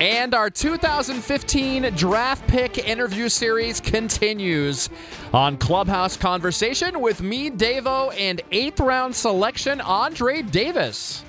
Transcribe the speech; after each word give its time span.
And 0.00 0.34
our 0.34 0.50
2015 0.50 1.94
draft 1.94 2.46
pick 2.48 2.86
interview 2.86 3.30
series 3.30 3.80
continues 3.80 4.90
on 5.32 5.56
Clubhouse 5.56 6.18
Conversation 6.18 7.00
with 7.00 7.22
me, 7.22 7.50
Davo, 7.50 8.14
and 8.14 8.42
eighth 8.52 8.78
round 8.78 9.16
selection 9.16 9.80
Andre 9.80 10.42
Davis. 10.42 11.24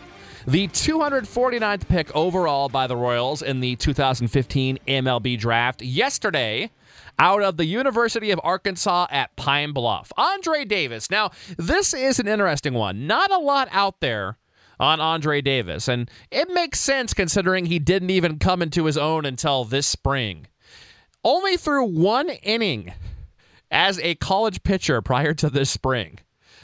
The 0.45 0.67
249th 0.67 1.87
pick 1.87 2.13
overall 2.13 2.67
by 2.67 2.87
the 2.87 2.97
Royals 2.97 3.41
in 3.41 3.61
the 3.61 3.77
2015 3.77 4.79
MLB 4.85 5.39
draft 5.39 5.81
yesterday 5.81 6.69
out 7.17 7.41
of 7.41 7.55
the 7.55 7.65
University 7.65 8.31
of 8.31 8.41
Arkansas 8.43 9.07
at 9.09 9.33
Pine 9.37 9.71
Bluff. 9.71 10.11
Andre 10.17 10.65
Davis. 10.65 11.09
Now, 11.09 11.31
this 11.55 11.93
is 11.93 12.19
an 12.19 12.27
interesting 12.27 12.73
one. 12.73 13.07
Not 13.07 13.31
a 13.31 13.37
lot 13.37 13.69
out 13.71 14.01
there 14.01 14.37
on 14.79 14.99
Andre 14.99 15.41
Davis. 15.41 15.87
And 15.87 16.09
it 16.31 16.49
makes 16.49 16.79
sense 16.79 17.13
considering 17.13 17.65
he 17.65 17.79
didn't 17.79 18.09
even 18.09 18.39
come 18.39 18.61
into 18.61 18.85
his 18.85 18.97
own 18.97 19.25
until 19.25 19.63
this 19.63 19.87
spring. 19.87 20.47
Only 21.23 21.57
threw 21.57 21.83
one 21.85 22.29
inning 22.29 22.93
as 23.71 23.99
a 23.99 24.15
college 24.15 24.63
pitcher 24.63 25.01
prior 25.01 25.33
to 25.35 25.49
this 25.49 25.69
spring. 25.69 26.19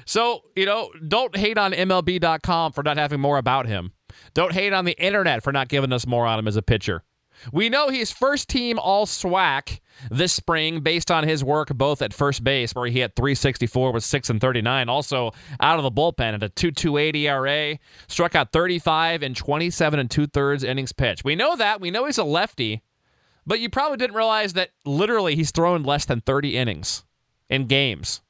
So, 0.06 0.44
you 0.56 0.66
know, 0.66 0.90
don't 1.08 1.36
hate 1.36 1.58
on 1.58 1.72
MLB.com 1.72 2.74
for 2.74 2.84
not 2.84 2.98
having 2.98 3.20
more 3.20 3.38
about 3.38 3.68
him. 3.68 3.94
Don't 4.34 4.54
hate 4.54 4.74
on 4.74 4.86
the 4.86 4.98
internet 5.02 5.44
for 5.44 5.52
not 5.52 5.70
giving 5.70 5.92
us 5.92 6.06
more 6.06 6.26
on 6.26 6.40
him 6.40 6.48
as 6.48 6.56
a 6.56 6.62
pitcher. 6.62 7.04
We 7.52 7.70
know 7.70 7.90
he's 7.90 8.12
first 8.12 8.50
team 8.50 8.80
all 8.80 9.06
SWAC 9.06 9.80
this 10.10 10.34
spring 10.34 10.82
based 10.82 11.12
on 11.12 11.28
his 11.28 11.44
work 11.44 11.70
both 11.70 12.02
at 12.02 12.14
first 12.14 12.44
base, 12.44 12.74
where 12.74 12.88
he 12.88 13.00
hit 13.00 13.16
364 13.16 13.92
with 13.92 14.04
6 14.04 14.30
and 14.30 14.42
39. 14.42 14.90
Also 14.90 15.32
out 15.60 15.78
of 15.78 15.84
the 15.84 15.92
bullpen 15.92 16.34
at 16.34 16.44
a 16.44 16.50
2.28 16.50 17.16
ERA, 17.16 17.78
struck 18.08 18.36
out 18.36 18.52
35 18.52 19.24
in 19.24 19.34
27 19.34 20.00
and 20.00 20.10
two 20.10 20.28
thirds 20.28 20.64
innings 20.64 20.92
pitched. 20.92 21.24
We 21.24 21.36
know 21.36 21.56
that. 21.56 21.82
We 21.82 21.92
know 21.92 22.06
he's 22.06 22.18
a 22.18 22.24
lefty, 22.24 22.82
but 23.46 23.60
you 23.60 23.70
probably 23.70 23.98
didn't 23.98 24.16
realize 24.16 24.54
that 24.54 24.70
literally 24.86 25.36
he's 25.36 25.52
thrown 25.52 25.84
less 25.84 26.06
than 26.06 26.22
30 26.22 26.58
innings 26.58 27.04
in 27.50 27.68
games. 27.68 28.22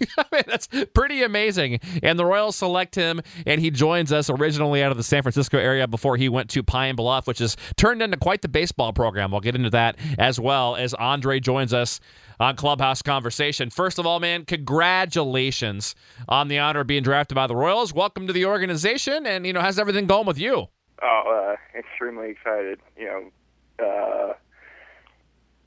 I 0.18 0.24
mean, 0.32 0.42
that's 0.46 0.68
pretty 0.94 1.22
amazing. 1.22 1.80
And 2.02 2.18
the 2.18 2.24
Royals 2.24 2.56
select 2.56 2.94
him, 2.94 3.20
and 3.46 3.60
he 3.60 3.70
joins 3.70 4.12
us 4.12 4.30
originally 4.30 4.82
out 4.82 4.90
of 4.90 4.96
the 4.96 5.02
San 5.02 5.22
Francisco 5.22 5.58
area 5.58 5.86
before 5.86 6.16
he 6.16 6.28
went 6.28 6.50
to 6.50 6.62
Pine 6.62 6.96
Bluff, 6.96 7.26
which 7.26 7.38
has 7.38 7.56
turned 7.76 8.02
into 8.02 8.16
quite 8.16 8.42
the 8.42 8.48
baseball 8.48 8.92
program. 8.92 9.30
We'll 9.30 9.40
get 9.40 9.54
into 9.54 9.70
that 9.70 9.96
as 10.18 10.38
well 10.40 10.76
as 10.76 10.94
Andre 10.94 11.40
joins 11.40 11.72
us 11.72 12.00
on 12.40 12.56
Clubhouse 12.56 13.02
Conversation. 13.02 13.70
First 13.70 13.98
of 13.98 14.06
all, 14.06 14.20
man, 14.20 14.44
congratulations 14.44 15.94
on 16.28 16.48
the 16.48 16.58
honor 16.58 16.80
of 16.80 16.86
being 16.86 17.02
drafted 17.02 17.34
by 17.34 17.46
the 17.46 17.56
Royals. 17.56 17.92
Welcome 17.92 18.26
to 18.26 18.32
the 18.32 18.46
organization, 18.46 19.26
and 19.26 19.46
you 19.46 19.52
know, 19.52 19.60
how's 19.60 19.78
everything 19.78 20.06
going 20.06 20.26
with 20.26 20.38
you? 20.38 20.66
Oh, 21.02 21.54
uh, 21.54 21.78
extremely 21.78 22.30
excited. 22.30 22.80
You 22.96 23.30
know, 23.78 23.84
uh, 23.84 24.32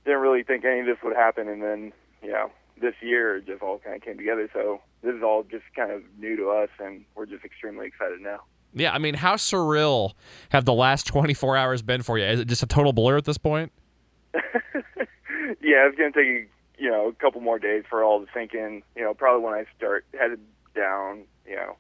didn't 0.05 0.21
really 0.21 0.43
think 0.43 0.65
any 0.65 0.81
of 0.81 0.85
this 0.85 0.97
would 1.03 1.15
happen, 1.15 1.47
and 1.47 1.61
then 1.61 1.93
you 2.23 2.31
know 2.31 2.51
this 2.81 2.95
year 3.01 3.39
just 3.41 3.61
all 3.61 3.79
kind 3.79 3.95
of 3.95 4.01
came 4.01 4.17
together. 4.17 4.49
So 4.53 4.81
this 5.01 5.15
is 5.15 5.23
all 5.23 5.43
just 5.43 5.63
kind 5.75 5.91
of 5.91 6.03
new 6.17 6.35
to 6.37 6.49
us, 6.49 6.69
and 6.79 7.05
we're 7.15 7.25
just 7.25 7.43
extremely 7.43 7.87
excited 7.87 8.21
now. 8.21 8.41
Yeah, 8.73 8.93
I 8.93 8.97
mean, 8.97 9.15
how 9.15 9.35
surreal 9.35 10.13
have 10.49 10.65
the 10.65 10.73
last 10.73 11.07
24 11.07 11.57
hours 11.57 11.81
been 11.81 12.03
for 12.03 12.17
you? 12.17 12.25
Is 12.25 12.39
it 12.39 12.47
just 12.47 12.63
a 12.63 12.67
total 12.67 12.93
blur 12.93 13.17
at 13.17 13.25
this 13.25 13.37
point? 13.37 13.71
yeah, 14.33 15.87
it's 15.87 15.97
gonna 15.97 16.11
take 16.11 16.49
you 16.77 16.89
know 16.89 17.07
a 17.07 17.13
couple 17.13 17.41
more 17.41 17.59
days 17.59 17.83
for 17.89 18.03
all 18.03 18.19
to 18.19 18.27
sink 18.33 18.53
in. 18.53 18.83
You 18.95 19.03
know, 19.03 19.13
probably 19.13 19.43
when 19.43 19.53
I 19.53 19.65
start 19.75 20.05
headed 20.19 20.39
down, 20.75 21.23
you 21.47 21.55
know, 21.55 21.77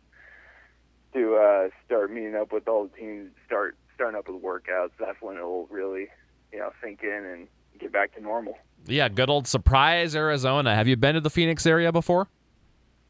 to 1.13 1.35
uh, 1.35 1.69
start 1.85 2.11
meeting 2.11 2.35
up 2.35 2.51
with 2.51 2.67
all 2.67 2.87
the 2.87 2.97
teams, 2.97 3.31
start 3.45 3.77
starting 3.93 4.17
up 4.17 4.27
with 4.27 4.41
workouts. 4.41 4.91
That's 4.99 5.21
when 5.21 5.37
it'll 5.37 5.67
really 5.67 6.07
you 6.51 6.59
know 6.59 6.71
sink 6.81 7.03
in 7.03 7.25
and 7.25 7.47
get 7.77 7.91
back 7.91 8.13
to 8.15 8.21
normal. 8.21 8.57
Yeah, 8.85 9.09
good 9.09 9.29
old 9.29 9.47
Surprise, 9.47 10.15
Arizona. 10.15 10.75
Have 10.75 10.87
you 10.87 10.95
been 10.95 11.15
to 11.15 11.21
the 11.21 11.29
Phoenix 11.29 11.65
area 11.65 11.91
before? 11.91 12.27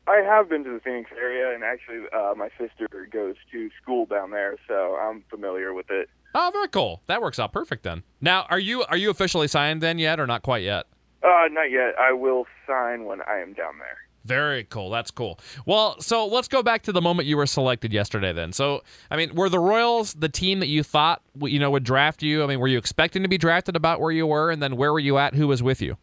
I 0.08 0.22
have 0.22 0.50
been 0.50 0.64
to 0.64 0.72
the 0.72 0.80
Phoenix 0.80 1.12
area, 1.18 1.54
and 1.54 1.64
actually, 1.64 2.08
uh, 2.16 2.34
my 2.36 2.50
sister 2.58 2.88
goes 3.12 3.36
to 3.52 3.70
school 3.82 4.06
down 4.06 4.32
there, 4.32 4.56
so 4.68 4.96
I'm 4.96 5.24
familiar 5.30 5.74
with 5.74 5.92
it. 5.92 6.10
Oh, 6.34 6.50
very 6.54 6.70
cool. 6.70 7.02
That 7.08 7.22
works 7.22 7.40
out 7.40 7.52
perfect 7.52 7.84
then. 7.84 8.04
Now, 8.22 8.46
are 8.50 8.60
you 8.60 8.84
are 8.84 8.98
you 8.98 9.10
officially 9.10 9.48
signed 9.48 9.82
then 9.82 10.00
yet, 10.00 10.20
or 10.20 10.26
not 10.26 10.44
quite 10.44 10.64
yet? 10.64 10.86
Uh, 11.24 11.48
not 11.52 11.72
yet. 11.72 11.94
I 12.00 12.14
will 12.14 12.46
sign 12.66 13.06
when 13.06 13.22
I 13.22 13.40
am 13.40 13.54
down 13.54 13.80
there. 13.80 13.98
Very 14.28 14.66
cool. 14.66 14.90
That's 14.90 15.10
cool. 15.10 15.40
Well, 15.66 16.02
so 16.02 16.28
let's 16.28 16.50
go 16.50 16.62
back 16.62 16.84
to 16.84 16.92
the 16.92 17.02
moment 17.02 17.30
you 17.30 17.38
were 17.38 17.46
selected 17.46 17.94
yesterday. 17.94 18.34
Then, 18.34 18.52
so 18.52 18.84
I 19.10 19.16
mean, 19.16 19.34
were 19.36 19.48
the 19.48 19.60
Royals 19.60 20.14
the 20.16 20.28
team 20.28 20.60
that 20.60 20.68
you 20.68 20.84
thought 20.84 21.22
you 21.40 21.60
know 21.60 21.72
would 21.72 21.86
draft 21.86 22.22
you? 22.22 22.44
I 22.44 22.48
mean, 22.48 22.60
were 22.60 22.68
you 22.68 22.78
expecting 22.78 23.24
to 23.24 23.30
be 23.30 23.38
drafted 23.38 23.78
about 23.78 24.02
where 24.02 24.12
you 24.12 24.28
were, 24.28 24.52
and 24.52 24.62
then 24.62 24.76
where 24.76 24.92
were 24.92 25.00
you 25.00 25.18
at? 25.18 25.34
Who 25.34 25.48
was 25.48 25.64
with 25.64 25.82
you? 25.82 25.98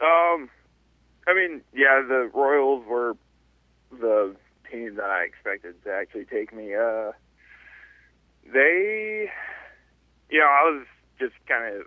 Um, 0.00 0.50
I 1.28 1.34
mean, 1.34 1.60
yeah, 1.72 2.02
the 2.06 2.28
Royals 2.34 2.84
were 2.88 3.16
the 3.92 4.34
team 4.68 4.96
that 4.96 5.04
I 5.04 5.22
expected 5.22 5.82
to 5.84 5.92
actually 5.92 6.24
take 6.24 6.52
me. 6.52 6.74
Uh, 6.74 7.12
they, 8.52 9.30
you 10.28 10.40
know, 10.40 10.46
I 10.46 10.70
was 10.70 10.86
just 11.20 11.34
kind 11.46 11.76
of 11.76 11.82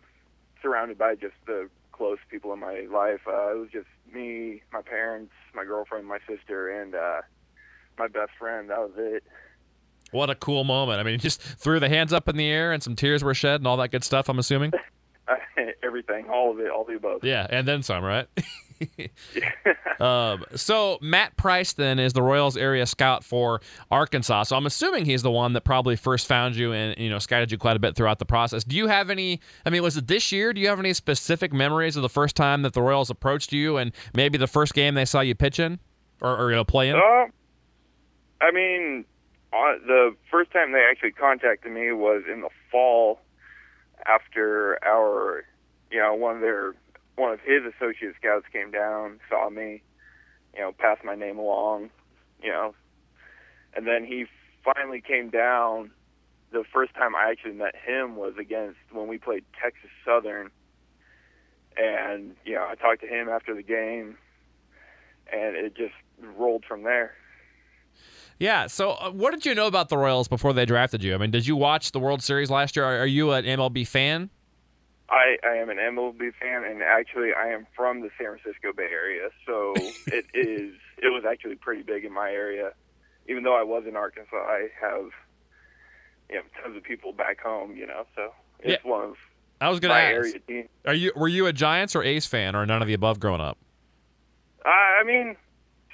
surrounded 0.61 0.97
by 0.97 1.15
just 1.15 1.35
the 1.45 1.69
close 1.95 2.17
people 2.29 2.53
in 2.53 2.59
my 2.59 2.85
life. 2.91 3.21
Uh, 3.27 3.55
it 3.55 3.59
was 3.59 3.69
just 3.71 3.87
me, 4.13 4.61
my 4.73 4.81
parents, 4.81 5.31
my 5.53 5.63
girlfriend, 5.63 6.07
my 6.07 6.19
sister, 6.27 6.81
and 6.81 6.95
uh, 6.95 7.21
my 7.97 8.07
best 8.07 8.31
friend. 8.37 8.69
That 8.69 8.79
was 8.79 8.91
it. 8.97 9.23
What 10.11 10.29
a 10.29 10.35
cool 10.35 10.63
moment! 10.63 10.99
I 10.99 11.03
mean, 11.03 11.19
just 11.27 11.41
threw 11.41 11.79
the 11.79 11.89
hands 11.89 12.13
up 12.13 12.27
in 12.27 12.37
the 12.37 12.47
air 12.47 12.71
and 12.71 12.81
some 12.81 12.95
tears 12.95 13.23
were 13.23 13.33
shed 13.33 13.61
and 13.61 13.67
all 13.67 13.77
that 13.77 13.91
good 13.91 14.03
stuff. 14.03 14.29
I'm 14.29 14.39
assuming. 14.39 14.71
Everything, 15.83 16.29
all 16.29 16.51
of 16.51 16.59
it, 16.59 16.69
all 16.69 16.83
the 16.83 16.95
above. 16.95 17.23
Yeah, 17.23 17.47
and 17.49 17.67
then 17.67 17.81
some, 17.81 18.03
right? 18.03 18.27
um, 19.99 20.43
so 20.55 20.97
Matt 21.01 21.37
Price 21.37 21.73
then 21.73 21.99
is 21.99 22.13
the 22.13 22.21
Royals 22.21 22.57
area 22.57 22.85
scout 22.85 23.23
for 23.23 23.61
Arkansas. 23.91 24.43
So 24.43 24.55
I'm 24.55 24.65
assuming 24.65 25.05
he's 25.05 25.21
the 25.21 25.31
one 25.31 25.53
that 25.53 25.61
probably 25.61 25.95
first 25.95 26.27
found 26.27 26.55
you 26.55 26.73
and 26.73 26.97
you 26.97 27.09
know 27.09 27.19
scouted 27.19 27.51
you 27.51 27.57
quite 27.57 27.75
a 27.75 27.79
bit 27.79 27.95
throughout 27.95 28.19
the 28.19 28.25
process. 28.25 28.63
Do 28.63 28.75
you 28.75 28.87
have 28.87 29.09
any? 29.09 29.39
I 29.65 29.69
mean, 29.69 29.83
was 29.83 29.97
it 29.97 30.07
this 30.07 30.31
year? 30.31 30.53
Do 30.53 30.61
you 30.61 30.67
have 30.67 30.79
any 30.79 30.93
specific 30.93 31.53
memories 31.53 31.95
of 31.95 32.01
the 32.01 32.09
first 32.09 32.35
time 32.35 32.61
that 32.63 32.73
the 32.73 32.81
Royals 32.81 33.09
approached 33.09 33.53
you 33.53 33.77
and 33.77 33.91
maybe 34.13 34.37
the 34.37 34.47
first 34.47 34.73
game 34.73 34.95
they 34.95 35.05
saw 35.05 35.21
you 35.21 35.35
pitching 35.35 35.79
or, 36.21 36.35
or 36.37 36.49
you 36.49 36.55
know 36.55 36.63
play 36.63 36.89
in? 36.89 36.95
Uh, 36.95 37.25
I 38.41 38.51
mean, 38.51 39.05
uh, 39.53 39.77
the 39.85 40.15
first 40.29 40.51
time 40.51 40.71
they 40.71 40.85
actually 40.89 41.11
contacted 41.11 41.71
me 41.71 41.91
was 41.91 42.23
in 42.31 42.41
the 42.41 42.49
fall 42.71 43.19
after 44.05 44.77
our, 44.85 45.45
you 45.91 45.99
know, 45.99 46.13
one 46.13 46.35
of 46.35 46.41
their 46.41 46.73
one 47.15 47.31
of 47.31 47.39
his 47.39 47.63
associate 47.63 48.15
scouts 48.19 48.45
came 48.51 48.71
down, 48.71 49.19
saw 49.29 49.49
me, 49.49 49.81
you 50.53 50.61
know, 50.61 50.71
passed 50.77 51.03
my 51.03 51.15
name 51.15 51.37
along, 51.37 51.89
you 52.41 52.49
know, 52.49 52.75
and 53.75 53.87
then 53.87 54.05
he 54.05 54.25
finally 54.63 55.01
came 55.01 55.29
down. 55.29 55.91
The 56.51 56.63
first 56.73 56.93
time 56.93 57.15
I 57.15 57.29
actually 57.31 57.53
met 57.53 57.75
him 57.75 58.15
was 58.15 58.33
against 58.39 58.77
when 58.91 59.07
we 59.07 59.17
played 59.17 59.43
Texas 59.61 59.89
Southern, 60.05 60.51
and 61.75 62.35
you 62.45 62.55
know, 62.55 62.65
I 62.69 62.75
talked 62.75 63.01
to 63.01 63.07
him 63.07 63.27
after 63.27 63.53
the 63.53 63.63
game, 63.63 64.17
and 65.31 65.55
it 65.55 65.75
just 65.75 65.95
rolled 66.37 66.63
from 66.65 66.83
there. 66.83 67.13
Yeah. 68.39 68.67
So, 68.67 68.91
uh, 68.91 69.11
what 69.11 69.31
did 69.31 69.45
you 69.45 69.55
know 69.55 69.67
about 69.67 69.89
the 69.89 69.97
Royals 69.97 70.27
before 70.27 70.53
they 70.53 70.65
drafted 70.65 71.03
you? 71.03 71.13
I 71.13 71.17
mean, 71.17 71.31
did 71.31 71.47
you 71.47 71.55
watch 71.55 71.91
the 71.91 71.99
World 71.99 72.21
Series 72.21 72.49
last 72.49 72.75
year? 72.75 72.85
Are, 72.85 72.99
are 72.99 73.05
you 73.07 73.31
an 73.31 73.45
MLB 73.45 73.87
fan? 73.87 74.29
I, 75.09 75.37
I 75.47 75.55
am 75.57 75.69
an 75.69 75.77
MLB 75.77 76.31
fan, 76.41 76.63
and 76.63 76.81
actually, 76.81 77.29
I 77.33 77.49
am 77.49 77.67
from 77.75 78.01
the 78.01 78.09
San 78.17 78.37
Francisco 78.37 78.73
Bay 78.75 78.87
Area, 78.91 79.29
so 79.45 79.73
it 80.07 80.25
is. 80.33 80.73
It 80.97 81.09
was 81.13 81.23
actually 81.29 81.55
pretty 81.55 81.83
big 81.83 82.05
in 82.05 82.11
my 82.13 82.31
area. 82.31 82.71
Even 83.29 83.43
though 83.43 83.55
I 83.55 83.63
was 83.63 83.83
in 83.87 83.95
Arkansas, 83.95 84.35
I 84.35 84.67
have 84.81 85.09
you 86.29 86.35
know 86.37 86.41
tons 86.61 86.75
of 86.75 86.83
people 86.83 87.13
back 87.13 87.39
home. 87.41 87.75
You 87.75 87.85
know, 87.87 88.05
so 88.15 88.31
it's 88.59 88.83
Yeah. 88.83 88.89
one 88.91 89.03
of 89.09 89.15
I 89.61 89.69
was 89.69 89.79
going 89.79 89.89
to 89.89 89.95
my 89.95 90.01
ask. 90.01 90.15
area 90.15 90.39
teams. 90.47 90.69
Are 90.85 90.93
you 90.93 91.11
were 91.15 91.27
you 91.27 91.45
a 91.47 91.53
Giants 91.53 91.95
or 91.95 92.03
A's 92.03 92.25
fan 92.25 92.55
or 92.55 92.65
none 92.65 92.81
of 92.81 92.87
the 92.87 92.93
above 92.95 93.19
growing 93.19 93.41
up? 93.41 93.57
I, 94.65 95.01
I 95.01 95.03
mean, 95.03 95.35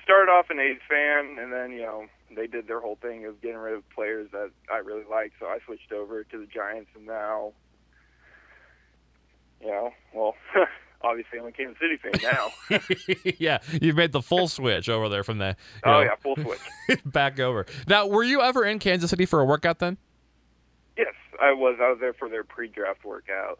started 0.03 0.31
off 0.31 0.49
an 0.49 0.59
A's 0.59 0.79
fan, 0.89 1.37
and 1.37 1.51
then 1.51 1.71
you 1.71 1.81
know 1.81 2.05
they 2.33 2.47
did 2.47 2.65
their 2.67 2.79
whole 2.79 2.97
thing 3.01 3.25
of 3.25 3.41
getting 3.41 3.57
rid 3.57 3.73
of 3.75 3.87
players 3.89 4.29
that 4.31 4.51
I 4.71 4.77
really 4.77 5.03
liked, 5.09 5.33
so 5.39 5.47
I 5.47 5.59
switched 5.65 5.91
over 5.91 6.23
to 6.23 6.37
the 6.37 6.45
Giants, 6.45 6.89
and 6.95 7.05
now 7.05 7.51
you 9.61 9.67
know, 9.67 9.91
well, 10.13 10.35
obviously 11.03 11.39
I'm 11.39 11.45
a 11.45 11.51
Kansas 11.51 11.77
City 11.79 11.97
fan 11.97 12.31
now. 12.31 12.79
yeah, 13.39 13.59
you've 13.81 13.95
made 13.95 14.11
the 14.11 14.21
full 14.21 14.47
switch 14.47 14.89
over 14.89 15.09
there 15.09 15.23
from 15.23 15.37
the. 15.37 15.55
oh 15.85 15.91
know, 15.91 16.01
yeah, 16.01 16.15
full 16.21 16.35
switch. 16.35 16.59
back 17.05 17.39
over. 17.39 17.65
Now, 17.87 18.07
were 18.07 18.23
you 18.23 18.41
ever 18.41 18.65
in 18.65 18.79
Kansas 18.79 19.09
City 19.09 19.25
for 19.25 19.39
a 19.39 19.45
workout 19.45 19.79
then? 19.79 19.97
yes, 20.97 21.13
I 21.41 21.53
was. 21.53 21.77
I 21.81 21.89
was 21.89 21.97
there 21.99 22.13
for 22.13 22.29
their 22.29 22.43
pre-draft 22.43 23.03
workout, 23.05 23.59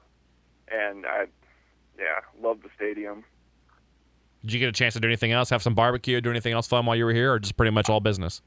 and 0.69 1.05
I, 1.05 1.25
yeah, 1.97 2.19
loved 2.41 2.63
the 2.63 2.69
stadium. 2.75 3.23
Did 4.41 4.53
you 4.53 4.59
get 4.59 4.69
a 4.69 4.71
chance 4.71 4.95
to 4.95 4.99
do 4.99 5.07
anything 5.07 5.31
else? 5.31 5.49
Have 5.51 5.61
some 5.61 5.75
barbecue? 5.75 6.19
Do 6.19 6.31
anything 6.31 6.53
else 6.53 6.67
fun 6.67 6.85
while 6.85 6.95
you 6.95 7.05
were 7.05 7.13
here, 7.13 7.33
or 7.33 7.39
just 7.39 7.57
pretty 7.57 7.71
much 7.71 7.89
all 7.89 7.99
business? 7.99 8.41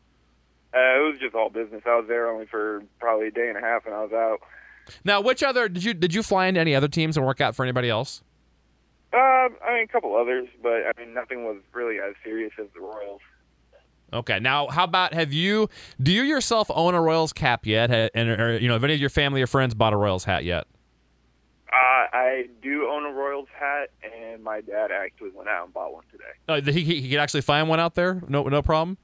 Uh, 0.75 0.79
it 0.79 1.11
was 1.11 1.19
just 1.21 1.37
all 1.37 1.51
business. 1.51 1.83
I 1.87 1.97
was 1.97 2.07
there 2.09 2.29
only 2.29 2.47
for 2.47 2.83
probably 2.99 3.29
a 3.29 3.31
day 3.31 3.49
and 3.49 3.57
a 3.57 3.61
half, 3.61 3.87
and 3.87 3.95
I 3.95 4.03
was 4.03 4.13
out. 4.13 4.41
Now, 5.05 5.21
which 5.21 5.43
other 5.43 5.69
did 5.69 5.85
you 5.85 5.95
did 5.95 6.15
you 6.15 6.23
fly 6.23 6.47
into 6.47 6.61
any 6.61 6.75
other 6.75 6.89
teams 6.89 7.17
and 7.17 7.25
work 7.27 7.41
out 7.41 7.55
for 7.55 7.65
anybody 7.65 7.91
else? 7.91 8.23
Uh, 9.13 9.17
I 9.17 9.75
mean, 9.75 9.85
a 9.85 9.87
couple 9.87 10.17
others, 10.17 10.49
but 10.63 10.83
I 10.87 10.93
mean, 10.99 11.15
nothing 11.15 11.45
was 11.45 11.59
really 11.73 11.99
as 12.01 12.15
serious 12.25 12.53
as 12.59 12.67
the 12.75 12.81
Royals. 12.81 13.21
Okay. 14.13 14.39
Now, 14.41 14.69
how 14.69 14.85
about 14.85 15.15
have 15.15 15.33
you? 15.33 15.69
Do 16.03 16.13
you 16.13 16.23
yourself 16.23 16.71
own 16.71 16.95
a 16.95 17.01
Royals 17.01 17.33
cap 17.33 17.67
yet? 17.67 17.91
And 18.15 18.29
or, 18.29 18.59
you 18.59 18.69
know, 18.69 18.75
have 18.75 18.85
any 18.85 18.95
of 18.95 19.01
your 19.01 19.11
family 19.11 19.43
or 19.43 19.47
friends 19.47 19.75
bought 19.75 19.93
a 19.93 19.97
Royals 19.97 20.25
hat 20.25 20.45
yet? 20.45 20.67
Uh, 21.69 22.07
I 22.13 22.47
do 22.63 22.89
own 22.89 23.05
a 23.05 23.13
Royals 23.13 23.49
hat, 23.59 23.91
and 24.03 24.43
my 24.43 24.61
dad 24.61 24.93
actually 24.93 25.31
went 25.35 25.49
out 25.49 25.65
and 25.65 25.75
bought 25.75 25.93
one 25.93 26.05
today. 26.13 26.73
He, 26.73 26.85
he 26.85 27.01
he 27.01 27.11
could 27.11 27.19
actually 27.19 27.41
find 27.41 27.69
one 27.69 27.81
out 27.81 27.95
there. 27.95 28.23
No 28.29 28.45
no 28.45 28.63
problem. 28.63 28.99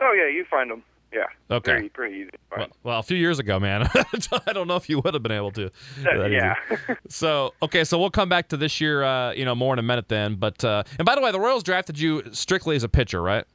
Oh 0.00 0.12
yeah, 0.12 0.28
you 0.28 0.44
find 0.50 0.70
them. 0.70 0.82
Yeah. 1.16 1.56
Okay. 1.56 1.72
Pretty, 1.72 1.88
pretty 1.88 2.16
easy. 2.16 2.30
Well, 2.54 2.66
well, 2.82 2.98
a 2.98 3.02
few 3.02 3.16
years 3.16 3.38
ago, 3.38 3.58
man. 3.58 3.88
I 4.46 4.52
don't 4.52 4.68
know 4.68 4.76
if 4.76 4.90
you 4.90 5.00
would 5.00 5.14
have 5.14 5.22
been 5.22 5.32
able 5.32 5.50
to. 5.52 5.70
that 6.02 6.30
yeah. 6.30 6.94
So 7.08 7.54
okay, 7.62 7.84
so 7.84 7.98
we'll 7.98 8.10
come 8.10 8.28
back 8.28 8.48
to 8.48 8.58
this 8.58 8.82
year, 8.82 9.02
uh, 9.02 9.32
you 9.32 9.46
know, 9.46 9.54
more 9.54 9.72
in 9.72 9.78
a 9.78 9.82
minute 9.82 10.08
then. 10.08 10.34
But 10.34 10.62
uh, 10.62 10.82
and 10.98 11.06
by 11.06 11.14
the 11.14 11.22
way, 11.22 11.32
the 11.32 11.40
Royals 11.40 11.62
drafted 11.62 11.98
you 11.98 12.22
strictly 12.32 12.76
as 12.76 12.84
a 12.84 12.88
pitcher, 12.88 13.22
right? 13.22 13.46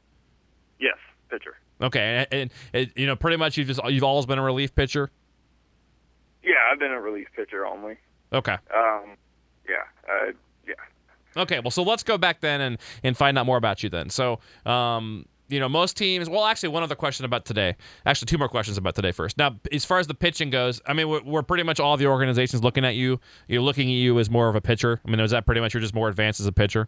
yes, 0.79 0.97
pitcher. 1.29 1.55
Okay, 1.81 2.25
and, 2.31 2.41
and, 2.41 2.51
and 2.73 2.91
you 2.95 3.05
know, 3.05 3.15
pretty 3.15 3.37
much 3.37 3.57
you've 3.57 3.67
just 3.67 3.79
you've 3.85 4.03
always 4.03 4.25
been 4.25 4.39
a 4.39 4.43
relief 4.43 4.73
pitcher. 4.73 5.11
Yeah, 6.43 6.55
I've 6.71 6.79
been 6.79 6.91
a 6.91 6.99
relief 6.99 7.27
pitcher 7.35 7.67
only. 7.67 7.97
Okay. 8.33 8.57
Um, 8.75 9.17
yeah, 9.69 9.83
uh, 10.09 10.31
yeah. 10.67 10.73
Okay, 11.37 11.59
well, 11.59 11.69
so 11.69 11.83
let's 11.83 12.01
go 12.01 12.17
back 12.17 12.41
then 12.41 12.59
and, 12.61 12.77
and 13.03 13.15
find 13.15 13.37
out 13.37 13.45
more 13.45 13.57
about 13.57 13.83
you 13.83 13.89
then. 13.89 14.09
So, 14.09 14.39
um, 14.65 15.25
you 15.51 15.59
know, 15.59 15.69
most 15.69 15.97
teams. 15.97 16.29
Well, 16.29 16.45
actually, 16.45 16.69
one 16.69 16.83
other 16.83 16.95
question 16.95 17.25
about 17.25 17.45
today. 17.45 17.75
Actually, 18.05 18.27
two 18.27 18.37
more 18.37 18.49
questions 18.49 18.77
about 18.77 18.95
today 18.95 19.11
first. 19.11 19.37
Now, 19.37 19.57
as 19.71 19.85
far 19.85 19.99
as 19.99 20.07
the 20.07 20.13
pitching 20.13 20.49
goes, 20.49 20.81
I 20.85 20.93
mean, 20.93 21.09
we're, 21.09 21.23
we're 21.23 21.43
pretty 21.43 21.63
much 21.63 21.79
all 21.79 21.97
the 21.97 22.07
organizations 22.07 22.63
looking 22.63 22.85
at 22.85 22.95
you. 22.95 23.19
You're 23.47 23.61
looking 23.61 23.89
at 23.89 23.93
you 23.93 24.17
as 24.19 24.29
more 24.29 24.49
of 24.49 24.55
a 24.55 24.61
pitcher. 24.61 25.01
I 25.05 25.09
mean, 25.09 25.19
is 25.19 25.31
that 25.31 25.45
pretty 25.45 25.61
much 25.61 25.73
you're 25.73 25.81
just 25.81 25.93
more 25.93 26.09
advanced 26.09 26.39
as 26.39 26.47
a 26.47 26.51
pitcher? 26.51 26.87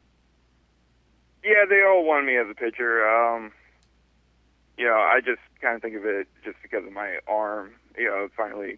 Yeah, 1.43 1.65
they 1.69 1.83
all 1.83 2.05
want 2.05 2.25
me 2.25 2.37
as 2.37 2.47
a 2.49 2.55
pitcher. 2.55 3.05
Um, 3.05 3.51
you 4.77 4.85
know, 4.85 4.95
I 4.95 5.19
just 5.23 5.41
kind 5.61 5.75
of 5.75 5.81
think 5.81 5.95
of 5.95 6.05
it 6.05 6.27
just 6.43 6.57
because 6.61 6.85
of 6.85 6.93
my 6.93 7.17
arm. 7.27 7.71
You 7.97 8.05
know, 8.05 8.27
finally 8.35 8.77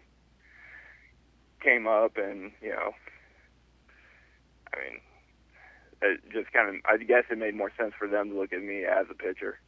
came 1.62 1.86
up, 1.86 2.16
and 2.16 2.50
you 2.60 2.70
know, 2.70 2.92
I 4.74 4.76
mean, 4.78 5.00
it 6.02 6.20
just 6.32 6.52
kind 6.52 6.68
of. 6.68 6.74
I 6.86 7.02
guess 7.02 7.24
it 7.30 7.38
made 7.38 7.54
more 7.54 7.72
sense 7.78 7.92
for 7.98 8.08
them 8.08 8.30
to 8.30 8.38
look 8.38 8.52
at 8.52 8.62
me 8.62 8.84
as 8.84 9.06
a 9.10 9.14
pitcher. 9.14 9.58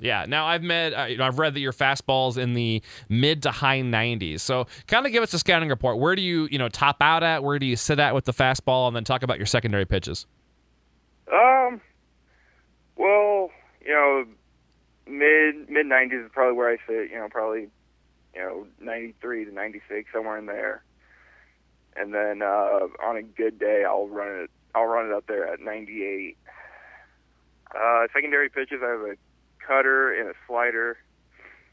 Yeah. 0.00 0.26
Now 0.28 0.46
I've 0.46 0.62
met, 0.62 0.92
uh, 0.92 1.22
I've 1.22 1.38
read 1.38 1.54
that 1.54 1.60
your 1.60 1.72
fastball's 1.72 2.36
in 2.36 2.54
the 2.54 2.82
mid 3.08 3.42
to 3.44 3.50
high 3.50 3.80
90s. 3.80 4.40
So 4.40 4.66
kind 4.86 5.06
of 5.06 5.12
give 5.12 5.22
us 5.22 5.32
a 5.34 5.38
scouting 5.38 5.68
report. 5.68 5.98
Where 5.98 6.16
do 6.16 6.22
you, 6.22 6.48
you 6.50 6.58
know, 6.58 6.68
top 6.68 6.96
out 7.00 7.22
at? 7.22 7.42
Where 7.42 7.58
do 7.58 7.66
you 7.66 7.76
sit 7.76 7.98
at 7.98 8.14
with 8.14 8.24
the 8.24 8.32
fastball? 8.32 8.88
And 8.88 8.96
then 8.96 9.04
talk 9.04 9.22
about 9.22 9.38
your 9.38 9.46
secondary 9.46 9.86
pitches. 9.86 10.26
Um, 11.32 11.80
well, 12.96 13.50
you 13.84 13.92
know, 13.92 14.24
mid 15.06 15.70
mid 15.70 15.86
nineties 15.86 16.24
is 16.24 16.30
probably 16.32 16.56
where 16.56 16.70
I 16.70 16.76
sit. 16.86 17.10
You 17.10 17.18
know, 17.18 17.28
probably 17.30 17.68
you 18.34 18.40
know 18.40 18.66
ninety 18.80 19.14
three 19.20 19.44
to 19.44 19.52
ninety 19.52 19.80
six 19.88 20.10
somewhere 20.12 20.38
in 20.38 20.46
there. 20.46 20.82
And 21.96 22.12
then 22.12 22.42
uh, 22.42 22.88
on 23.02 23.16
a 23.16 23.22
good 23.22 23.58
day, 23.58 23.84
I'll 23.86 24.08
run 24.08 24.44
it. 24.44 24.50
I'll 24.74 24.86
run 24.86 25.06
it 25.06 25.12
up 25.12 25.26
there 25.26 25.46
at 25.46 25.60
ninety 25.60 26.04
eight. 26.04 26.36
Uh, 27.74 28.06
secondary 28.12 28.48
pitches, 28.48 28.80
I 28.84 28.90
have 28.90 29.00
a 29.00 29.16
cutter 29.66 30.12
and 30.12 30.28
a 30.28 30.34
slider. 30.46 30.98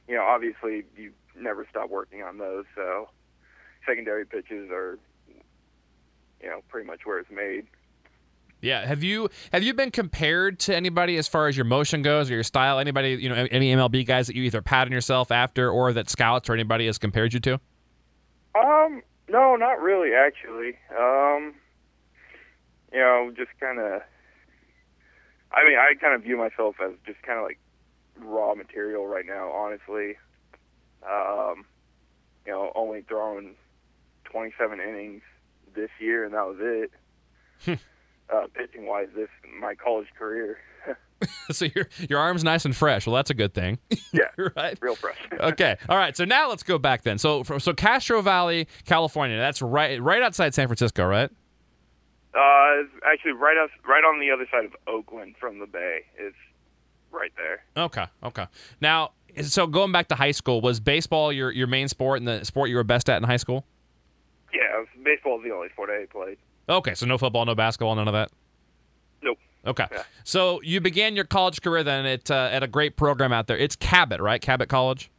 You 0.07 0.15
know, 0.15 0.23
obviously 0.23 0.83
you 0.97 1.11
never 1.35 1.65
stop 1.69 1.89
working 1.89 2.23
on 2.23 2.37
those, 2.37 2.65
so 2.75 3.09
secondary 3.85 4.25
pitches 4.25 4.69
are, 4.71 4.99
you 6.41 6.49
know, 6.49 6.61
pretty 6.69 6.87
much 6.87 7.01
where 7.05 7.19
it's 7.19 7.31
made. 7.31 7.67
Yeah. 8.61 8.85
Have 8.85 9.03
you 9.03 9.29
have 9.51 9.63
you 9.63 9.73
been 9.73 9.91
compared 9.91 10.59
to 10.59 10.75
anybody 10.75 11.17
as 11.17 11.27
far 11.27 11.47
as 11.47 11.57
your 11.57 11.65
motion 11.65 12.03
goes 12.03 12.29
or 12.29 12.35
your 12.35 12.43
style? 12.43 12.77
Anybody, 12.79 13.17
you 13.19 13.27
know, 13.27 13.47
any 13.49 13.73
MLB 13.73 14.05
guys 14.05 14.27
that 14.27 14.35
you 14.35 14.43
either 14.43 14.61
pattern 14.61 14.93
yourself 14.93 15.31
after 15.31 15.69
or 15.69 15.91
that 15.93 16.09
scouts 16.09 16.49
or 16.49 16.53
anybody 16.53 16.85
has 16.85 16.97
compared 16.97 17.33
you 17.33 17.39
to? 17.39 17.53
Um, 18.53 19.01
no, 19.27 19.55
not 19.55 19.81
really, 19.81 20.13
actually. 20.13 20.77
Um, 20.97 21.55
you 22.93 22.99
know, 22.99 23.31
just 23.35 23.49
kind 23.59 23.79
of. 23.79 24.01
I 25.53 25.67
mean, 25.67 25.77
I 25.77 25.95
kind 25.99 26.13
of 26.13 26.23
view 26.23 26.37
myself 26.37 26.75
as 26.83 26.91
just 27.05 27.21
kind 27.23 27.37
of 27.37 27.43
like 27.43 27.59
raw 28.23 28.55
material 28.55 29.07
right 29.07 29.25
now, 29.25 29.51
honestly. 29.51 30.15
Um, 31.03 31.65
you 32.45 32.51
know, 32.51 32.71
only 32.75 33.01
throwing 33.01 33.55
27 34.25 34.79
innings 34.79 35.21
this 35.75 35.89
year, 35.99 36.25
and 36.25 36.33
that 36.33 36.45
was 36.47 36.57
it. 36.59 36.91
uh, 38.33 38.47
pitching 38.53 38.85
wise, 38.85 39.07
this 39.15 39.29
my 39.59 39.75
college 39.75 40.07
career. 40.17 40.57
so 41.51 41.65
your 41.75 41.87
your 42.09 42.19
arm's 42.19 42.43
nice 42.43 42.65
and 42.65 42.75
fresh. 42.75 43.05
Well, 43.05 43.15
that's 43.15 43.29
a 43.29 43.33
good 43.33 43.53
thing. 43.53 43.77
yeah, 44.11 44.29
right. 44.55 44.77
real 44.81 44.95
fresh. 44.95 45.17
Okay. 45.31 45.77
All 45.89 45.97
right. 45.97 46.15
So 46.15 46.25
now 46.25 46.49
let's 46.49 46.63
go 46.63 46.77
back 46.77 47.03
then. 47.03 47.17
So 47.17 47.43
so 47.43 47.73
Castro 47.73 48.21
Valley, 48.21 48.67
California. 48.85 49.37
That's 49.37 49.61
right 49.61 50.01
right 50.01 50.21
outside 50.21 50.53
San 50.53 50.67
Francisco, 50.67 51.05
right? 51.05 51.29
Uh, 52.33 52.83
actually 53.05 53.33
right 53.33 53.57
us, 53.57 53.69
right 53.87 54.03
on 54.03 54.19
the 54.19 54.31
other 54.31 54.47
side 54.49 54.65
of 54.65 54.75
Oakland 54.87 55.35
from 55.39 55.59
the 55.59 55.65
bay. 55.65 56.05
It's 56.17 56.35
right 57.11 57.31
there. 57.37 57.63
Okay. 57.77 58.05
Okay. 58.23 58.45
Now, 58.81 59.11
so 59.43 59.67
going 59.67 59.91
back 59.91 60.07
to 60.09 60.15
high 60.15 60.31
school, 60.31 60.61
was 60.61 60.79
baseball 60.79 61.31
your 61.31 61.51
your 61.51 61.67
main 61.67 61.87
sport 61.87 62.19
and 62.19 62.27
the 62.27 62.43
sport 62.43 62.69
you 62.69 62.75
were 62.75 62.83
best 62.83 63.09
at 63.09 63.17
in 63.17 63.23
high 63.23 63.37
school? 63.37 63.65
Yeah, 64.53 64.83
baseball 65.03 65.37
is 65.39 65.43
the 65.45 65.51
only 65.53 65.69
sport 65.69 65.89
I 65.89 66.05
played. 66.11 66.37
Okay. 66.69 66.93
So 66.95 67.05
no 67.05 67.17
football, 67.17 67.45
no 67.45 67.55
basketball, 67.55 67.95
none 67.95 68.07
of 68.07 68.13
that. 68.13 68.31
Nope. 69.21 69.37
Okay. 69.65 69.85
Yeah. 69.91 70.03
So 70.23 70.61
you 70.63 70.81
began 70.81 71.15
your 71.15 71.25
college 71.25 71.61
career 71.61 71.83
then 71.83 72.05
at 72.05 72.29
uh, 72.31 72.49
at 72.51 72.63
a 72.63 72.67
great 72.67 72.97
program 72.97 73.31
out 73.31 73.47
there. 73.47 73.57
It's 73.57 73.75
Cabot, 73.75 74.19
right? 74.19 74.41
Cabot 74.41 74.67
College. 74.69 75.09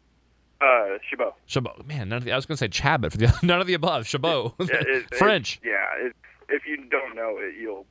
Uh, 0.60 0.98
Chabot. 1.10 1.34
Chabot. 1.46 1.84
Man, 1.86 2.08
none 2.10 2.18
of 2.18 2.24
the, 2.24 2.30
I 2.32 2.36
was 2.36 2.46
going 2.46 2.54
to 2.56 2.58
say 2.58 2.68
Chabot 2.68 3.10
for 3.10 3.18
the 3.18 3.36
none 3.42 3.60
of 3.60 3.66
the 3.66 3.74
above. 3.74 4.06
Chabot. 4.06 4.54
It- 4.60 4.70
it- 4.70 5.14
French. 5.18 5.60
yeah, 5.64 5.86
it, 5.98 6.12
if 6.48 6.66
you 6.66 6.76
don't 6.88 7.16
know 7.16 7.36
it, 7.38 7.54
you'll. 7.60 7.86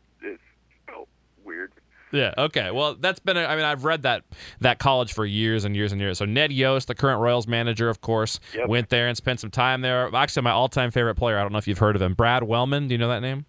It's 2.12 2.18
spelled 2.20 2.24
weird. 2.24 2.34
Yeah. 2.38 2.44
Okay. 2.46 2.72
Well, 2.72 2.96
that's 2.96 3.20
been. 3.20 3.38
A, 3.38 3.46
I 3.46 3.56
mean, 3.56 3.66
I've 3.66 3.84
read 3.86 4.04
that 4.04 4.24
that 4.60 4.80
college 4.80 5.14
for 5.14 5.26
years 5.26 5.66
and 5.66 5.76
years 5.76 5.92
and 5.92 6.00
years. 6.02 6.18
So 6.18 6.26
Ned 6.26 6.52
Yost, 6.52 6.88
the 6.88 6.96
current 6.96 7.20
Royals 7.22 7.48
manager, 7.48 7.90
of 7.90 8.02
course, 8.02 8.40
Yep. 8.54 8.68
went 8.68 8.90
there 8.90 9.08
and 9.08 9.16
spent 9.18 9.40
some 9.40 9.50
time 9.52 9.82
there. 9.82 10.14
Actually, 10.16 10.44
my 10.44 10.52
all-time 10.52 10.92
favorite 10.92 11.16
player. 11.16 11.38
I 11.38 11.42
don't 11.42 11.52
know 11.52 11.58
if 11.58 11.68
you've 11.68 11.78
heard 11.78 11.96
of 11.96 12.02
him, 12.02 12.14
Brad 12.14 12.44
Wellman. 12.44 12.88
Do 12.88 12.94
you 12.94 12.98
know 13.00 13.10
that 13.10 13.22
name? 13.22 13.46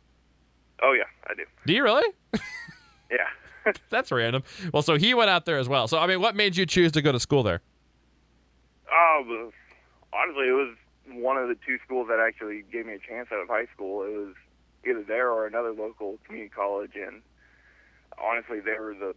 Oh 0.83 0.93
yeah, 0.93 1.05
I 1.29 1.35
do. 1.35 1.43
Do 1.67 1.73
you 1.73 1.83
really? 1.83 2.05
Yeah. 3.11 3.73
That's 3.91 4.11
random. 4.11 4.43
Well, 4.73 4.83
so 4.83 4.97
he 4.97 5.13
went 5.13 5.29
out 5.29 5.45
there 5.45 5.59
as 5.59 5.69
well. 5.69 5.87
So 5.87 5.99
I 5.99 6.07
mean, 6.07 6.21
what 6.21 6.35
made 6.35 6.57
you 6.57 6.65
choose 6.67 6.93
to 6.93 7.03
go 7.03 7.13
to 7.13 7.21
school 7.21 7.43
there? 7.43 7.61
Oh, 8.91 9.51
honestly, 10.13 10.49
it 10.49 10.53
was 10.53 10.77
one 11.13 11.37
of 11.37 11.49
the 11.49 11.57
two 11.67 11.79
schools 11.85 12.09
that 12.09 12.19
actually 12.21 12.63
gave 12.73 12.87
me 12.87 12.95
a 12.95 12.99
chance 12.99 13.29
out 13.33 13.41
of 13.41 13.49
high 13.49 13.67
school. 13.75 14.03
It 14.03 14.11
was 14.17 14.35
either 14.89 15.03
there 15.03 15.31
or 15.31 15.47
another 15.47 15.73
local 15.73 16.19
community 16.25 16.51
college, 16.55 16.93
and 16.95 17.23
honestly, 18.23 18.61
they 18.61 18.79
were 18.79 18.95
the 18.95 19.15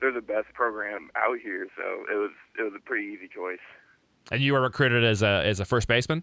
they're 0.00 0.12
the 0.12 0.20
best 0.20 0.52
program 0.54 1.10
out 1.16 1.38
here. 1.42 1.66
So 1.76 2.04
it 2.12 2.16
was 2.16 2.30
it 2.58 2.62
was 2.62 2.72
a 2.76 2.80
pretty 2.80 3.06
easy 3.06 3.28
choice. 3.28 3.58
And 4.30 4.42
you 4.42 4.52
were 4.52 4.60
recruited 4.60 5.04
as 5.04 5.22
a 5.22 5.42
as 5.44 5.60
a 5.60 5.64
first 5.64 5.88
baseman. 5.88 6.22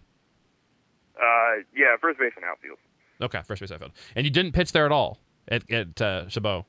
Uh, 1.16 1.62
yeah, 1.74 1.96
first 2.00 2.18
base 2.18 2.32
and 2.36 2.44
outfield. 2.44 2.78
Okay, 3.20 3.40
first 3.46 3.60
base 3.60 3.70
outfield. 3.70 3.92
And 4.16 4.24
you 4.24 4.30
didn't 4.30 4.52
pitch 4.52 4.72
there 4.72 4.86
at 4.86 4.92
all 4.92 5.18
at 5.48 5.70
at 5.70 6.00
uh, 6.00 6.28
Chabot. 6.28 6.64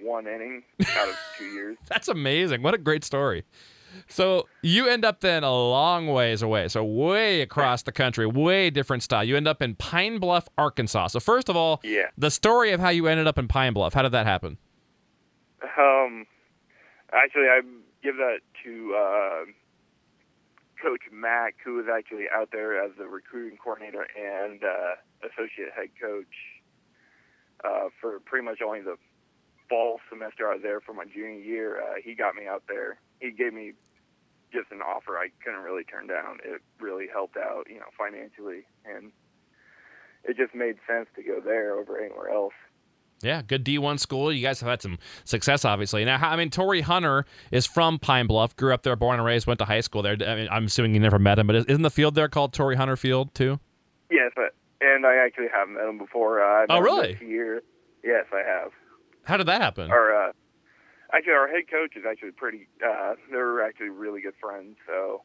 One 0.00 0.26
inning 0.26 0.64
out 0.96 1.08
of 1.08 1.16
two 1.38 1.44
years. 1.44 1.78
That's 1.88 2.08
amazing. 2.08 2.62
What 2.62 2.74
a 2.74 2.78
great 2.78 3.04
story. 3.04 3.44
So 4.08 4.48
you 4.62 4.86
end 4.88 5.04
up 5.04 5.20
then 5.20 5.42
a 5.44 5.50
long 5.52 6.06
ways 6.08 6.42
away, 6.42 6.68
so 6.68 6.84
way 6.84 7.40
across 7.40 7.82
the 7.82 7.92
country, 7.92 8.26
way 8.26 8.70
different 8.70 9.02
style. 9.02 9.24
You 9.24 9.36
end 9.36 9.48
up 9.48 9.62
in 9.62 9.74
Pine 9.74 10.18
Bluff, 10.18 10.48
Arkansas. 10.58 11.08
So 11.08 11.20
first 11.20 11.48
of 11.48 11.56
all, 11.56 11.80
Yeah. 11.84 12.08
the 12.18 12.30
story 12.30 12.72
of 12.72 12.80
how 12.80 12.88
you 12.90 13.06
ended 13.06 13.26
up 13.26 13.38
in 13.38 13.48
Pine 13.48 13.72
Bluff. 13.72 13.94
How 13.94 14.02
did 14.02 14.12
that 14.12 14.26
happen? 14.26 14.58
Um, 15.78 16.26
actually, 17.12 17.46
I 17.48 17.60
give 18.02 18.16
that 18.16 18.38
to 18.64 18.94
uh, 18.94 19.44
coach 20.82 21.02
Mac, 21.12 21.54
who 21.64 21.74
was 21.74 21.86
actually 21.92 22.24
out 22.34 22.48
there 22.52 22.82
as 22.84 22.90
the 22.98 23.06
recruiting 23.06 23.56
coordinator 23.56 24.06
and 24.18 24.62
uh, 24.64 24.94
associate 25.26 25.70
head 25.74 25.88
coach 26.00 26.26
uh, 27.64 27.88
for 28.00 28.18
pretty 28.20 28.44
much 28.44 28.60
only 28.60 28.80
the 28.80 28.96
fall 29.68 30.00
semester 30.10 30.50
I 30.50 30.54
was 30.54 30.62
there 30.62 30.80
for 30.80 30.92
my 30.92 31.04
junior 31.04 31.40
year. 31.40 31.80
Uh, 31.80 31.94
he 32.04 32.14
got 32.14 32.34
me 32.34 32.46
out 32.46 32.64
there. 32.68 32.98
He 33.22 33.30
gave 33.30 33.54
me 33.54 33.72
just 34.52 34.70
an 34.70 34.80
offer 34.82 35.16
I 35.16 35.28
couldn't 35.44 35.62
really 35.62 35.84
turn 35.84 36.08
down. 36.08 36.38
It 36.44 36.60
really 36.80 37.06
helped 37.10 37.36
out, 37.36 37.64
you 37.70 37.78
know, 37.78 37.86
financially, 37.96 38.64
and 38.84 39.12
it 40.24 40.36
just 40.36 40.54
made 40.54 40.76
sense 40.86 41.08
to 41.16 41.22
go 41.22 41.40
there 41.40 41.78
over 41.78 41.98
anywhere 41.98 42.28
else. 42.28 42.52
Yeah, 43.22 43.40
good 43.42 43.64
D1 43.64 44.00
school. 44.00 44.32
You 44.32 44.42
guys 44.42 44.60
have 44.60 44.68
had 44.68 44.82
some 44.82 44.98
success, 45.24 45.64
obviously. 45.64 46.04
Now, 46.04 46.18
I 46.20 46.34
mean, 46.34 46.50
Torii 46.50 46.80
Hunter 46.80 47.24
is 47.52 47.66
from 47.66 48.00
Pine 48.00 48.26
Bluff, 48.26 48.56
grew 48.56 48.74
up 48.74 48.82
there, 48.82 48.96
born 48.96 49.20
and 49.20 49.24
raised, 49.24 49.46
went 49.46 49.58
to 49.60 49.64
high 49.64 49.80
school 49.80 50.02
there. 50.02 50.16
I 50.26 50.34
mean, 50.34 50.48
I'm 50.50 50.64
assuming 50.64 50.94
you 50.94 51.00
never 51.00 51.20
met 51.20 51.38
him, 51.38 51.46
but 51.46 51.54
isn't 51.54 51.82
the 51.82 51.90
field 51.90 52.16
there 52.16 52.28
called 52.28 52.52
Torii 52.52 52.74
Hunter 52.74 52.96
Field 52.96 53.32
too? 53.32 53.60
Yes, 54.10 54.32
but, 54.34 54.54
and 54.80 55.06
I 55.06 55.14
actually 55.24 55.46
have 55.54 55.68
met 55.68 55.84
him 55.84 55.98
before. 55.98 56.42
Uh, 56.42 56.66
oh, 56.68 56.80
really? 56.80 57.16
Year. 57.22 57.62
Yes, 58.02 58.24
I 58.32 58.42
have. 58.44 58.72
How 59.22 59.36
did 59.36 59.46
that 59.46 59.60
happen? 59.60 59.92
Our 59.92 60.30
uh, 60.30 60.32
actually, 61.12 61.32
our 61.32 61.48
head 61.48 61.68
coach 61.70 61.96
is 61.96 62.04
actually 62.08 62.32
pretty. 62.32 62.68
Uh, 62.84 63.14
they're 63.30 63.62
actually 63.62 63.90
really 63.90 64.20
good 64.20 64.34
friends, 64.40 64.76
so 64.86 65.22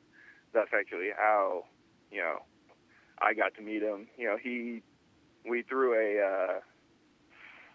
that's 0.53 0.72
actually 0.77 1.10
how 1.15 1.65
you 2.12 2.20
know 2.20 2.44
I 3.20 3.34
got 3.34 3.56
to 3.56 3.62
meet 3.62 3.82
him. 3.82 4.08
You 4.17 4.27
know, 4.27 4.38
he 4.41 4.82
we 5.48 5.63
threw 5.63 5.94
a. 5.94 6.25
Uh, 6.25 6.60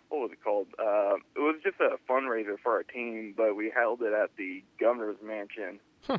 what 0.08 0.20
was 0.20 0.30
it 0.32 0.44
called? 0.44 0.66
Uh, 0.78 1.14
it 1.34 1.40
was 1.40 1.56
just 1.64 1.80
a 1.80 1.96
fundraiser 2.10 2.56
for 2.62 2.72
our 2.72 2.82
team, 2.82 3.32
but 3.34 3.56
we 3.56 3.72
held 3.74 4.02
it 4.02 4.12
at 4.12 4.30
the 4.36 4.62
governor's 4.78 5.16
mansion. 5.24 5.80
Huh. 6.06 6.18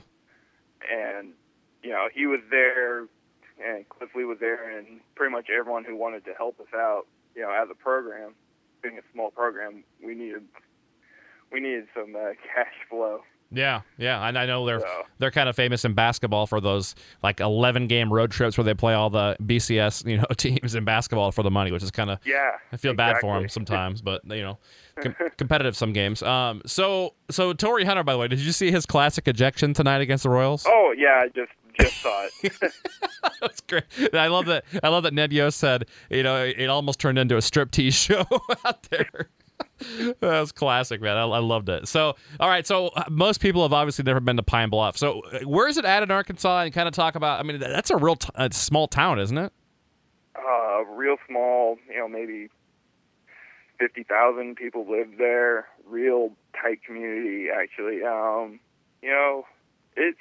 And 0.91 1.33
you 1.83 1.91
know, 1.91 2.07
he 2.11 2.25
was 2.25 2.39
there, 2.49 3.01
and 3.63 3.87
Cliff 3.89 4.09
Lee 4.15 4.25
was 4.25 4.39
there, 4.39 4.77
and 4.77 4.99
pretty 5.15 5.31
much 5.31 5.47
everyone 5.55 5.83
who 5.83 5.95
wanted 5.95 6.25
to 6.25 6.33
help 6.35 6.59
us 6.59 6.73
out, 6.73 7.03
you 7.35 7.43
know, 7.43 7.51
as 7.51 7.69
a 7.69 7.75
program, 7.75 8.33
being 8.81 8.97
a 8.97 9.01
small 9.13 9.29
program, 9.29 9.83
we 10.03 10.15
needed 10.15 10.43
we 11.53 11.59
needed 11.59 11.87
some 11.93 12.15
uh, 12.15 12.19
cash 12.55 12.73
flow. 12.89 13.21
Yeah, 13.55 13.81
yeah, 13.99 14.27
and 14.27 14.35
I 14.35 14.47
know 14.47 14.65
they're 14.65 14.79
So- 14.79 15.03
they're 15.19 15.29
kind 15.29 15.47
of 15.47 15.55
famous 15.55 15.85
in 15.85 15.93
basketball 15.93 16.47
for 16.47 16.59
those 16.59 16.95
like 17.21 17.39
11 17.39 17.85
game 17.85 18.11
road 18.11 18.31
trips 18.31 18.57
where 18.57 18.65
they 18.65 18.73
play 18.73 18.95
all 18.95 19.11
the 19.11 19.37
BCS 19.43 20.07
you 20.09 20.17
know 20.17 20.23
teams 20.37 20.73
in 20.73 20.83
basketball 20.85 21.31
for 21.31 21.43
the 21.43 21.51
money, 21.51 21.71
which 21.71 21.83
is 21.83 21.91
kind 21.91 22.09
of 22.09 22.17
Yeah, 22.25 22.53
I 22.71 22.77
feel 22.77 22.95
bad 22.95 23.17
for 23.21 23.39
them 23.39 23.47
sometimes, 23.57 24.01
but 24.01 24.21
you 24.25 24.41
know, 24.41 24.57
com- 24.99 25.15
competitive 25.37 25.77
some 25.77 25.93
games. 25.93 26.23
Um, 26.23 26.63
so 26.65 27.13
so 27.29 27.53
Torii 27.53 27.85
Hunter, 27.85 28.03
by 28.03 28.13
the 28.13 28.17
way, 28.19 28.27
did 28.27 28.39
you 28.39 28.51
see 28.53 28.71
his 28.71 28.87
classic 28.87 29.27
ejection 29.27 29.75
tonight 29.75 30.01
against 30.01 30.23
the 30.23 30.29
Royals? 30.31 30.65
Oh 30.67 30.91
yeah, 30.97 31.21
I 31.23 31.27
just 31.27 31.51
just 31.79 32.01
saw 32.01 32.25
it. 32.43 32.73
That's 33.39 33.61
great. 33.61 33.83
I 34.13 34.27
love 34.27 34.45
that. 34.47 34.63
I 34.81 34.89
love 34.89 35.03
that 35.03 35.13
Ned 35.13 35.31
Yost 35.33 35.57
said, 35.59 35.85
you 36.09 36.23
know, 36.23 36.43
it 36.43 36.67
almost 36.69 36.99
turned 36.99 37.19
into 37.19 37.35
a 37.35 37.39
striptease 37.39 37.93
show 37.93 38.25
out 38.65 38.83
there. 38.89 39.29
that 40.19 40.39
was 40.39 40.51
classic, 40.51 41.01
man. 41.01 41.17
I, 41.17 41.23
I 41.23 41.39
loved 41.39 41.69
it. 41.69 41.87
So, 41.87 42.15
all 42.39 42.49
right. 42.49 42.65
So, 42.65 42.87
uh, 42.87 43.03
most 43.09 43.39
people 43.41 43.61
have 43.63 43.73
obviously 43.73 44.03
never 44.03 44.19
been 44.19 44.37
to 44.37 44.43
Pine 44.43 44.69
Bluff. 44.69 44.97
So, 44.97 45.21
uh, 45.21 45.39
where 45.39 45.67
is 45.67 45.77
it 45.77 45.85
at 45.85 46.03
in 46.03 46.11
Arkansas? 46.11 46.61
And 46.61 46.73
kind 46.73 46.87
of 46.87 46.93
talk 46.93 47.15
about. 47.15 47.39
I 47.39 47.43
mean, 47.43 47.59
that's 47.59 47.89
a 47.89 47.97
real 47.97 48.15
t- 48.15 48.29
a 48.35 48.51
small 48.53 48.87
town, 48.87 49.19
isn't 49.19 49.37
it? 49.37 49.53
uh, 50.35 50.83
real 50.85 51.17
small, 51.27 51.77
you 51.89 51.97
know, 51.97 52.07
maybe 52.07 52.49
fifty 53.79 54.03
thousand 54.03 54.55
people 54.55 54.89
live 54.89 55.17
there. 55.17 55.67
Real 55.85 56.31
tight 56.59 56.83
community, 56.83 57.47
actually. 57.49 58.03
Um, 58.03 58.59
you 59.01 59.09
know, 59.09 59.45
it's 59.95 60.17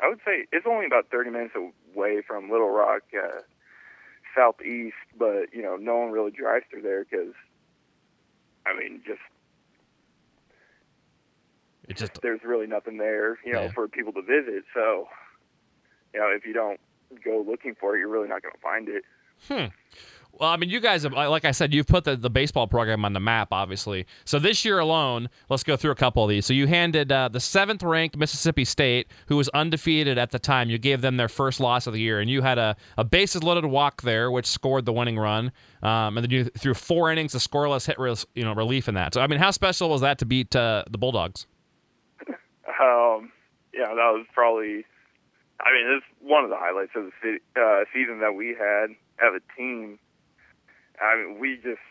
I 0.00 0.08
would 0.08 0.20
say 0.24 0.46
it's 0.52 0.66
only 0.68 0.86
about 0.86 1.10
thirty 1.10 1.30
minutes 1.30 1.54
away 1.56 2.22
from 2.26 2.50
Little 2.50 2.70
Rock, 2.70 3.02
uh, 3.16 3.40
southeast, 4.36 4.96
but 5.18 5.52
you 5.52 5.62
know, 5.62 5.76
no 5.76 5.96
one 5.98 6.10
really 6.10 6.30
drives 6.30 6.64
through 6.70 6.82
there 6.82 7.04
because, 7.04 7.34
I 8.66 8.76
mean, 8.78 9.02
just 9.06 9.20
It 11.88 11.96
just 11.96 12.20
there's 12.22 12.40
really 12.44 12.66
nothing 12.66 12.96
there, 12.98 13.38
you 13.44 13.52
know, 13.52 13.64
Yeah. 13.64 13.72
for 13.72 13.88
people 13.88 14.12
to 14.12 14.22
visit. 14.22 14.64
So, 14.72 15.08
you 16.14 16.20
know, 16.20 16.28
if 16.28 16.46
you 16.46 16.52
don't 16.52 16.80
go 17.24 17.44
looking 17.46 17.74
for 17.74 17.96
it, 17.96 17.98
you're 17.98 18.08
really 18.08 18.28
not 18.28 18.42
going 18.42 18.54
to 18.54 18.60
find 18.60 18.88
it. 18.88 19.04
Hmm. 19.48 19.74
Well, 20.34 20.48
I 20.48 20.56
mean, 20.56 20.70
you 20.70 20.80
guys 20.80 21.02
have, 21.02 21.12
like 21.12 21.44
I 21.44 21.50
said, 21.50 21.74
you've 21.74 21.86
put 21.86 22.04
the, 22.04 22.16
the 22.16 22.30
baseball 22.30 22.66
program 22.66 23.04
on 23.04 23.12
the 23.12 23.20
map, 23.20 23.48
obviously. 23.52 24.06
So 24.24 24.38
this 24.38 24.64
year 24.64 24.78
alone, 24.78 25.28
let's 25.50 25.62
go 25.62 25.76
through 25.76 25.90
a 25.90 25.94
couple 25.94 26.24
of 26.24 26.30
these. 26.30 26.46
So 26.46 26.54
you 26.54 26.66
handed 26.66 27.12
uh, 27.12 27.28
the 27.28 27.38
seventh 27.38 27.82
ranked 27.82 28.16
Mississippi 28.16 28.64
State, 28.64 29.08
who 29.26 29.36
was 29.36 29.48
undefeated 29.50 30.16
at 30.16 30.30
the 30.30 30.38
time, 30.38 30.70
you 30.70 30.78
gave 30.78 31.02
them 31.02 31.18
their 31.18 31.28
first 31.28 31.60
loss 31.60 31.86
of 31.86 31.92
the 31.92 32.00
year, 32.00 32.18
and 32.18 32.30
you 32.30 32.40
had 32.40 32.58
a, 32.58 32.76
a 32.96 33.04
bases 33.04 33.42
loaded 33.42 33.66
walk 33.66 34.02
there, 34.02 34.30
which 34.30 34.46
scored 34.46 34.86
the 34.86 34.92
winning 34.92 35.18
run. 35.18 35.52
Um, 35.82 36.16
and 36.16 36.24
then 36.24 36.30
you 36.30 36.44
threw 36.44 36.74
four 36.74 37.12
innings 37.12 37.34
of 37.34 37.42
scoreless 37.42 37.86
hit 37.86 37.98
res, 37.98 38.26
you 38.34 38.42
know, 38.42 38.54
relief 38.54 38.88
in 38.88 38.94
that. 38.94 39.14
So, 39.14 39.20
I 39.20 39.26
mean, 39.26 39.38
how 39.38 39.50
special 39.50 39.90
was 39.90 40.00
that 40.00 40.18
to 40.20 40.24
beat 40.24 40.56
uh, 40.56 40.84
the 40.90 40.98
Bulldogs? 40.98 41.46
Um, 42.82 43.30
yeah, 43.72 43.88
that 43.88 44.10
was 44.12 44.26
probably. 44.34 44.84
I 45.60 45.70
mean, 45.72 45.96
it's 45.96 46.06
one 46.20 46.42
of 46.42 46.50
the 46.50 46.56
highlights 46.58 46.92
of 46.96 47.10
the 47.22 47.38
uh, 47.54 47.84
season 47.94 48.18
that 48.20 48.32
we 48.32 48.48
had 48.48 48.90
as 49.20 49.34
a 49.36 49.56
team. 49.56 49.98
I 51.02 51.16
mean, 51.16 51.40
we 51.40 51.56
just, 51.56 51.82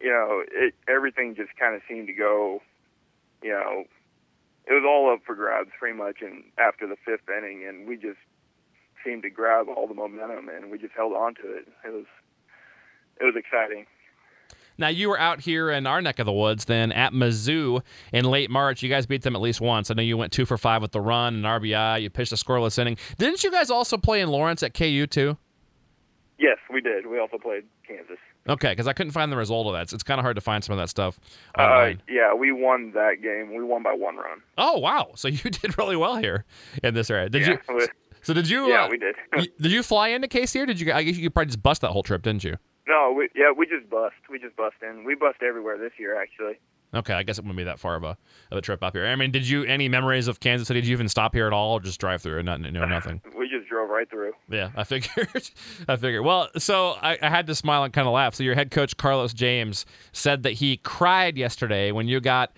you 0.00 0.10
know, 0.10 0.42
it 0.50 0.74
everything 0.88 1.34
just 1.34 1.50
kind 1.58 1.74
of 1.74 1.82
seemed 1.88 2.06
to 2.06 2.12
go, 2.12 2.60
you 3.42 3.50
know, 3.50 3.84
it 4.66 4.72
was 4.72 4.84
all 4.86 5.12
up 5.12 5.20
for 5.26 5.34
grabs 5.34 5.70
pretty 5.78 5.96
much, 5.96 6.18
and 6.22 6.44
after 6.58 6.86
the 6.86 6.96
fifth 7.04 7.28
inning, 7.28 7.66
and 7.68 7.88
we 7.88 7.96
just 7.96 8.18
seemed 9.04 9.24
to 9.24 9.30
grab 9.30 9.66
all 9.68 9.88
the 9.88 9.94
momentum, 9.94 10.48
and 10.48 10.70
we 10.70 10.78
just 10.78 10.94
held 10.94 11.12
on 11.12 11.34
to 11.34 11.42
it. 11.42 11.66
It 11.84 11.92
was, 11.92 12.06
it 13.20 13.24
was 13.24 13.34
exciting. 13.36 13.86
Now 14.78 14.88
you 14.88 15.08
were 15.08 15.18
out 15.18 15.40
here 15.40 15.70
in 15.70 15.86
our 15.86 16.00
neck 16.00 16.18
of 16.18 16.26
the 16.26 16.32
woods 16.32 16.64
then 16.64 16.92
at 16.92 17.12
Mizzou 17.12 17.82
in 18.12 18.24
late 18.24 18.50
March. 18.50 18.82
You 18.82 18.88
guys 18.88 19.06
beat 19.06 19.22
them 19.22 19.36
at 19.36 19.42
least 19.42 19.60
once. 19.60 19.90
I 19.90 19.94
know 19.94 20.02
you 20.02 20.16
went 20.16 20.32
two 20.32 20.46
for 20.46 20.56
five 20.56 20.80
with 20.80 20.92
the 20.92 21.00
run 21.00 21.34
and 21.34 21.44
RBI. 21.44 22.02
You 22.02 22.10
pitched 22.10 22.32
a 22.32 22.36
scoreless 22.36 22.78
inning. 22.78 22.96
Didn't 23.18 23.44
you 23.44 23.50
guys 23.50 23.70
also 23.70 23.98
play 23.98 24.20
in 24.20 24.28
Lawrence 24.28 24.62
at 24.62 24.74
KU 24.74 25.06
too? 25.06 25.36
Yes, 26.42 26.58
we 26.72 26.80
did. 26.80 27.06
We 27.06 27.20
also 27.20 27.38
played 27.38 27.62
Kansas. 27.86 28.18
Okay, 28.48 28.70
because 28.72 28.88
I 28.88 28.92
couldn't 28.92 29.12
find 29.12 29.30
the 29.30 29.36
result 29.36 29.68
of 29.68 29.74
that. 29.74 29.82
It's, 29.82 29.92
it's 29.92 30.02
kind 30.02 30.18
of 30.18 30.24
hard 30.24 30.34
to 30.34 30.40
find 30.40 30.64
some 30.64 30.72
of 30.72 30.78
that 30.82 30.88
stuff 30.88 31.20
Uh, 31.56 31.92
yeah, 32.08 32.34
we 32.34 32.50
won 32.50 32.90
that 32.94 33.22
game. 33.22 33.54
We 33.56 33.62
won 33.62 33.84
by 33.84 33.92
one 33.92 34.16
run. 34.16 34.42
oh 34.58 34.78
wow! 34.78 35.12
So 35.14 35.28
you 35.28 35.38
did 35.50 35.78
really 35.78 35.96
well 35.96 36.16
here 36.16 36.44
in 36.82 36.94
this 36.94 37.08
area. 37.10 37.28
Did 37.28 37.42
yeah, 37.42 37.56
you? 37.68 37.74
we, 37.76 37.86
So 38.22 38.34
did 38.34 38.48
you? 38.50 38.68
yeah, 38.68 38.86
uh, 38.86 38.88
we 38.90 38.98
did. 38.98 39.14
did 39.60 39.70
you 39.70 39.84
fly 39.84 40.08
into 40.08 40.26
KC 40.26 40.62
or 40.62 40.66
did 40.66 40.80
you? 40.80 40.92
I 40.92 41.04
guess 41.04 41.16
you 41.16 41.30
probably 41.30 41.46
just 41.50 41.62
bust 41.62 41.80
that 41.82 41.90
whole 41.92 42.02
trip, 42.02 42.22
didn't 42.22 42.42
you? 42.42 42.56
no, 42.88 43.14
we, 43.16 43.28
yeah, 43.36 43.52
we 43.56 43.64
just 43.66 43.88
bust. 43.88 44.16
We 44.28 44.40
just 44.40 44.56
bust 44.56 44.74
in. 44.82 45.04
We 45.04 45.14
bust 45.14 45.38
everywhere 45.46 45.78
this 45.78 45.92
year, 45.98 46.20
actually. 46.20 46.58
Okay, 46.94 47.14
I 47.14 47.22
guess 47.22 47.38
it 47.38 47.42
wouldn't 47.42 47.56
be 47.56 47.64
that 47.64 47.78
far 47.78 47.96
of 47.96 48.04
a 48.04 48.16
of 48.50 48.58
a 48.58 48.60
trip 48.60 48.82
up 48.82 48.94
here. 48.94 49.06
I 49.06 49.16
mean, 49.16 49.30
did 49.30 49.48
you 49.48 49.64
any 49.64 49.88
memories 49.88 50.28
of 50.28 50.40
Kansas 50.40 50.68
City? 50.68 50.80
Did 50.82 50.88
you 50.88 50.92
even 50.92 51.08
stop 51.08 51.34
here 51.34 51.46
at 51.46 51.52
all, 51.52 51.72
or 51.74 51.80
just 51.80 51.98
drive 51.98 52.20
through 52.20 52.38
and 52.38 52.46
not, 52.46 52.60
no, 52.60 52.84
nothing? 52.84 53.20
We 53.42 53.48
just 53.48 53.68
drove 53.68 53.90
right 53.90 54.08
through. 54.08 54.32
Yeah, 54.48 54.70
I 54.76 54.84
figured. 54.84 55.28
I 55.88 55.96
figured. 55.96 56.24
Well, 56.24 56.48
so 56.58 56.90
I, 57.02 57.18
I 57.20 57.28
had 57.28 57.46
to 57.48 57.54
smile 57.54 57.82
and 57.82 57.92
kind 57.92 58.06
of 58.06 58.12
laugh. 58.12 58.34
So 58.34 58.44
your 58.44 58.54
head 58.54 58.70
coach 58.70 58.96
Carlos 58.96 59.32
James 59.32 59.84
said 60.12 60.44
that 60.44 60.52
he 60.52 60.76
cried 60.76 61.36
yesterday 61.36 61.90
when 61.90 62.06
you 62.06 62.20
got 62.20 62.52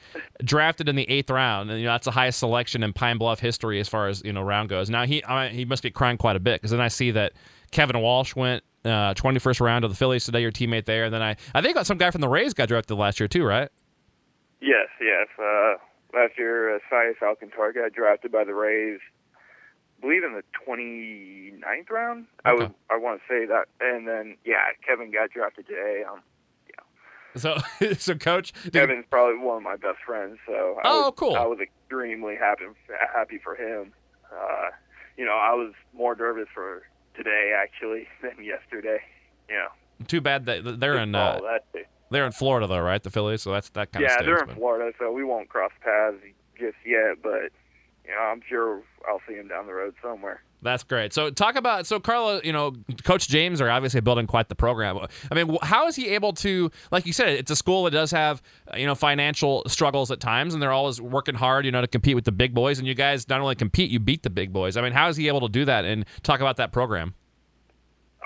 drafted 0.45 0.89
in 0.89 0.97
the 0.97 1.09
eighth 1.09 1.31
round, 1.31 1.71
and 1.71 1.79
you 1.79 1.87
know 1.87 1.93
that's 1.93 2.05
the 2.05 2.11
highest 2.11 2.41
selection 2.41 2.83
in 2.83 2.93
Pine 2.93 3.19
Bluff 3.19 3.41
history 3.41 3.81
as 3.81 3.89
far 3.89 4.09
as 4.09 4.23
you 4.25 4.33
know 4.33 4.43
round 4.43 4.69
goes. 4.69 4.91
Now 4.91 5.07
he 5.07 5.23
I 5.25 5.49
he 5.49 5.65
must 5.65 5.83
be 5.83 5.91
crying 5.91 6.19
quite 6.19 6.37
a 6.37 6.41
bit 6.41 6.61
because 6.61 6.73
then 6.73 6.81
I 6.81 6.89
see 6.89 7.13
that 7.13 7.33
Kevin 7.71 8.01
Walsh 8.01 8.35
went 8.37 8.63
uh, 8.85 9.15
21st 9.15 9.61
round 9.61 9.85
of 9.85 9.91
the 9.91 9.97
Phillies 9.97 10.25
today. 10.25 10.41
Your 10.43 10.53
teammate 10.53 10.85
there, 10.85 11.05
and 11.05 11.15
then 11.15 11.23
I 11.23 11.37
I 11.55 11.63
think 11.63 11.79
some 11.85 11.99
guy 11.99 12.11
from 12.11 12.21
the 12.21 12.29
Rays 12.29 12.53
got 12.53 12.69
drafted 12.69 12.99
last 12.99 13.21
year 13.21 13.29
too, 13.29 13.45
right? 13.45 13.71
Yes, 14.65 14.89
yes. 15.01 15.29
Uh, 15.39 15.75
last 16.15 16.33
year, 16.39 16.75
uh, 16.75 16.79
Sias 16.91 17.21
Alcantara 17.23 17.75
got 17.75 17.93
drafted 17.93 18.33
by 18.33 18.45
the 18.45 18.55
Rays. 18.55 19.01
I 19.99 20.01
believe 20.01 20.25
in 20.25 20.33
the 20.33 20.43
29th 20.67 21.91
round. 21.91 22.27
I 22.45 22.51
Okay. 22.53 22.63
would, 22.65 22.75
I 22.91 22.97
want 22.97 23.21
to 23.21 23.27
say 23.29 23.47
that. 23.47 23.67
And 23.81 24.09
then, 24.09 24.37
yeah, 24.45 24.65
Kevin 24.87 25.11
got 25.13 25.31
drafted 25.31 25.67
today. 25.67 26.03
Um, 26.11 26.21
So 27.37 27.57
so 27.99 28.15
coach, 28.15 28.53
Kevin's 28.73 29.07
probably 29.11 29.39
one 29.45 29.57
of 29.59 29.63
my 29.65 29.75
best 29.77 29.99
friends. 30.07 30.39
So 30.47 30.79
I 30.79 30.83
Oh, 30.85 31.03
was, 31.07 31.13
cool. 31.17 31.35
I 31.35 31.45
was 31.47 31.59
extremely 31.61 32.37
happy 32.37 32.63
happy 33.13 33.39
for 33.43 33.57
him. 33.57 33.93
Uh, 34.33 34.71
you 35.17 35.25
know, 35.25 35.33
I 35.35 35.53
was 35.55 35.73
more 35.93 36.15
nervous 36.15 36.47
for 36.55 36.83
today 37.17 37.53
actually 37.57 38.07
than 38.23 38.45
yesterday. 38.45 38.99
You 39.49 39.57
know, 39.57 39.69
too 40.07 40.21
bad 40.21 40.47
that 40.47 40.79
they're 40.81 40.97
in 40.99 41.13
uh, 41.15 41.41
that 41.43 41.65
day. 41.73 41.87
They're 42.11 42.27
in 42.27 42.33
Florida 42.33 42.67
though, 42.67 42.81
right? 42.81 43.03
The 43.03 43.11
Phillies, 43.11 43.43
so 43.43 43.53
that's 43.53 43.71
that 43.71 43.93
kind 43.93 44.03
yeah, 44.03 44.15
of 44.15 44.21
Yeah, 44.21 44.27
they're 44.27 44.45
in 44.49 44.55
Florida, 44.55 44.93
so 44.99 45.13
we 45.13 45.25
won't 45.25 45.49
cross 45.49 45.73
paths 45.83 46.17
just 46.59 46.77
yet. 46.85 47.23
But 47.23 47.51
you 48.05 48.11
know, 48.11 48.21
I'm 48.21 48.43
sure 48.49 48.83
I'll 49.09 49.21
see 49.29 49.35
him 49.35 49.49
down 49.49 49.67
the 49.67 49.75
road 49.75 49.95
somewhere. 50.03 50.43
That's 50.65 50.83
great. 50.83 51.13
So 51.13 51.31
talk 51.31 51.57
about 51.57 51.87
so 51.87 52.01
Carla, 52.01 52.41
you 52.43 52.53
know, 52.53 52.73
Coach 53.05 53.29
James 53.29 53.61
are 53.61 53.71
obviously 53.71 54.01
building 54.01 54.27
quite 54.27 54.49
the 54.49 54.55
program. 54.55 54.99
I 55.31 55.35
mean, 55.35 55.59
how 55.63 55.87
is 55.89 55.95
he 55.95 56.09
able 56.09 56.33
to, 56.35 56.71
like 56.91 57.05
you 57.05 57.13
said, 57.13 57.29
it's 57.29 57.51
a 57.51 57.57
school 57.57 57.85
that 57.85 57.91
does 57.91 58.11
have 58.13 58.43
uh, 58.73 58.79
you 58.79 58.87
know 58.87 58.95
financial 58.95 59.63
struggles 59.67 60.11
at 60.11 60.21
times, 60.21 60.55
and 60.55 60.63
they're 60.63 60.73
always 60.73 61.03
working 61.03 61.35
hard, 61.35 61.67
you 61.67 61.71
know, 61.71 61.83
to 61.83 61.87
compete 61.87 62.15
with 62.15 62.25
the 62.25 62.33
big 62.33 62.55
boys. 62.55 62.79
And 62.79 62.89
you 62.89 62.95
guys 62.95 63.29
not 63.29 63.43
only 63.43 63.55
compete, 63.55 63.91
you 63.91 64.01
beat 64.01 64.23
the 64.23 64.31
big 64.31 64.55
boys. 64.55 64.79
I 64.79 64.81
mean, 64.81 64.93
how 64.93 65.09
is 65.09 65.19
he 65.19 65.29
able 65.29 65.43
to 65.43 65.51
do 65.51 65.67
that? 65.67 65.85
And 65.85 66.07
talk 66.23 66.41
about 66.41 66.57
that 66.57 66.73
program. 66.73 67.15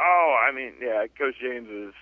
Oh, 0.00 0.36
I 0.48 0.54
mean, 0.54 0.74
yeah, 0.80 1.06
Coach 1.18 1.34
James 1.42 1.68
is, 1.68 1.94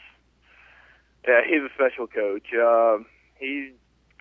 yeah, 1.27 1.41
he's 1.47 1.63
a 1.63 1.73
special 1.75 2.07
coach. 2.07 2.53
Um, 2.55 3.07
he 3.39 3.73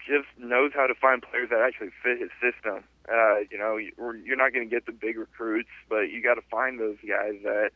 just 0.07 0.27
knows 0.38 0.71
how 0.74 0.88
to 0.88 0.93
find 0.95 1.21
players 1.21 1.50
that 1.50 1.62
actually 1.62 1.89
fit 2.03 2.19
his 2.19 2.29
system. 2.41 2.83
Uh, 3.12 3.45
you 3.50 3.57
know, 3.57 3.77
you're 3.77 4.38
not 4.38 4.53
going 4.53 4.67
to 4.67 4.74
get 4.74 4.85
the 4.85 4.91
big 4.91 5.17
recruits, 5.17 5.69
but 5.89 6.09
you 6.09 6.21
got 6.21 6.35
to 6.35 6.41
find 6.50 6.79
those 6.79 6.97
guys 7.07 7.35
that 7.43 7.71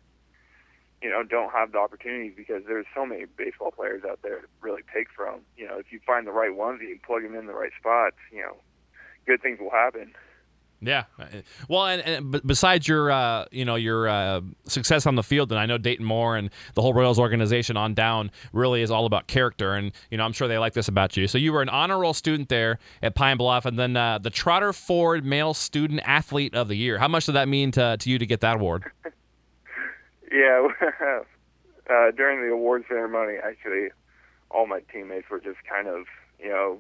you 1.01 1.09
know 1.09 1.24
don't 1.24 1.51
have 1.51 1.71
the 1.71 1.77
opportunities 1.77 2.33
because 2.36 2.63
there's 2.67 2.86
so 2.93 3.05
many 3.05 3.25
baseball 3.38 3.71
players 3.71 4.03
out 4.09 4.19
there 4.21 4.41
to 4.41 4.48
really 4.62 4.81
pick 4.93 5.07
from. 5.15 5.41
You 5.57 5.67
know, 5.67 5.77
if 5.77 5.91
you 5.91 6.00
find 6.05 6.25
the 6.27 6.31
right 6.31 6.55
ones, 6.55 6.81
you 6.81 7.00
plug 7.05 7.24
them 7.24 7.36
in 7.36 7.48
the 7.48 7.53
right 7.53 7.71
spots. 7.79 8.17
You 8.31 8.41
know, 8.41 8.57
good 9.25 9.41
things 9.41 9.59
will 9.59 9.71
happen. 9.71 10.13
Yeah, 10.81 11.05
well, 11.67 11.86
and, 11.88 12.01
and 12.01 12.48
besides 12.48 12.88
your, 12.88 13.12
uh, 13.12 13.45
you 13.51 13.65
know, 13.65 13.75
your 13.75 14.07
uh, 14.07 14.39
success 14.65 15.05
on 15.05 15.15
the 15.15 15.24
field, 15.24 15.51
and 15.51 15.59
I 15.59 15.65
know 15.65 15.77
Dayton 15.77 16.05
Moore 16.05 16.38
and 16.38 16.50
the 16.74 16.81
whole 16.81 16.93
Royals 16.93 17.19
organization 17.19 17.75
on 17.75 17.93
down 17.93 18.31
really 18.53 18.81
is 18.81 18.89
all 18.89 19.05
about 19.05 19.27
character, 19.27 19.74
and 19.74 19.91
you 20.09 20.17
know, 20.17 20.24
I'm 20.24 20.31
sure 20.31 20.48
they 20.48 20.57
like 20.57 20.74
this 20.74 20.88
about 20.88 21.17
you. 21.17 21.27
So 21.27 21.38
you 21.38 21.51
were 21.51 21.62
an 21.62 21.67
honor 21.67 22.00
roll 22.00 22.13
student 22.13 22.48
there 22.48 22.79
at 23.03 23.13
Pine 23.13 23.36
Bluff, 23.36 23.65
and 23.65 23.77
then 23.77 23.98
uh, 23.98 24.19
the 24.19 24.29
Trotter 24.29 24.71
Ford 24.71 25.25
Male 25.25 25.53
Student 25.53 26.00
Athlete 26.05 26.55
of 26.55 26.69
the 26.69 26.75
Year. 26.75 26.98
How 26.98 27.09
much 27.09 27.25
did 27.25 27.33
that 27.33 27.50
mean 27.50 27.71
to 27.71 27.98
to 27.98 28.09
you 28.09 28.17
to 28.17 28.25
get 28.25 28.39
that 28.39 28.55
award? 28.55 28.86
yeah, 30.31 30.65
uh, 31.89 32.12
during 32.12 32.41
the 32.41 32.53
award 32.53 32.86
ceremony, 32.88 33.38
actually, 33.43 33.89
all 34.50 34.65
my 34.65 34.79
teammates 34.91 35.29
were 35.29 35.41
just 35.41 35.57
kind 35.69 35.89
of, 35.89 36.05
you 36.39 36.50
know, 36.50 36.79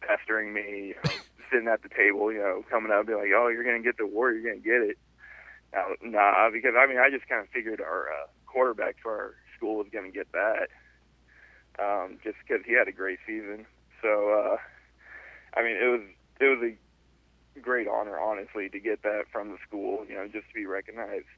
pestering 0.00 0.52
me. 0.52 0.88
You 0.88 0.94
know, 1.04 1.10
sitting 1.52 1.68
at 1.68 1.82
the 1.82 1.88
table, 1.88 2.32
you 2.32 2.38
know, 2.38 2.64
coming 2.70 2.90
up, 2.90 3.06
be 3.06 3.14
like, 3.14 3.30
"Oh, 3.36 3.48
you're 3.48 3.64
gonna 3.64 3.80
get 3.80 3.98
the 3.98 4.04
award, 4.04 4.34
you're 4.34 4.52
gonna 4.52 4.64
get 4.64 4.82
it." 4.82 4.98
Now, 5.72 5.86
nah, 6.02 6.50
because 6.50 6.74
I 6.76 6.86
mean, 6.86 6.98
I 6.98 7.10
just 7.10 7.28
kind 7.28 7.42
of 7.42 7.48
figured 7.50 7.80
our 7.80 8.10
uh, 8.10 8.26
quarterback 8.46 8.96
for 9.02 9.12
our 9.12 9.34
school 9.56 9.76
was 9.76 9.88
gonna 9.92 10.10
get 10.10 10.32
that, 10.32 10.68
um, 11.78 12.18
just 12.24 12.36
because 12.40 12.64
he 12.66 12.72
had 12.72 12.88
a 12.88 12.92
great 12.92 13.18
season. 13.26 13.66
So, 14.00 14.30
uh, 14.30 14.56
I 15.54 15.62
mean, 15.62 15.76
it 15.76 15.88
was 15.88 16.02
it 16.40 16.46
was 16.46 16.72
a 17.56 17.60
great 17.60 17.86
honor, 17.86 18.18
honestly, 18.18 18.68
to 18.70 18.80
get 18.80 19.02
that 19.02 19.24
from 19.30 19.50
the 19.50 19.58
school. 19.66 20.04
You 20.08 20.16
know, 20.16 20.26
just 20.26 20.48
to 20.48 20.54
be 20.54 20.66
recognized. 20.66 21.28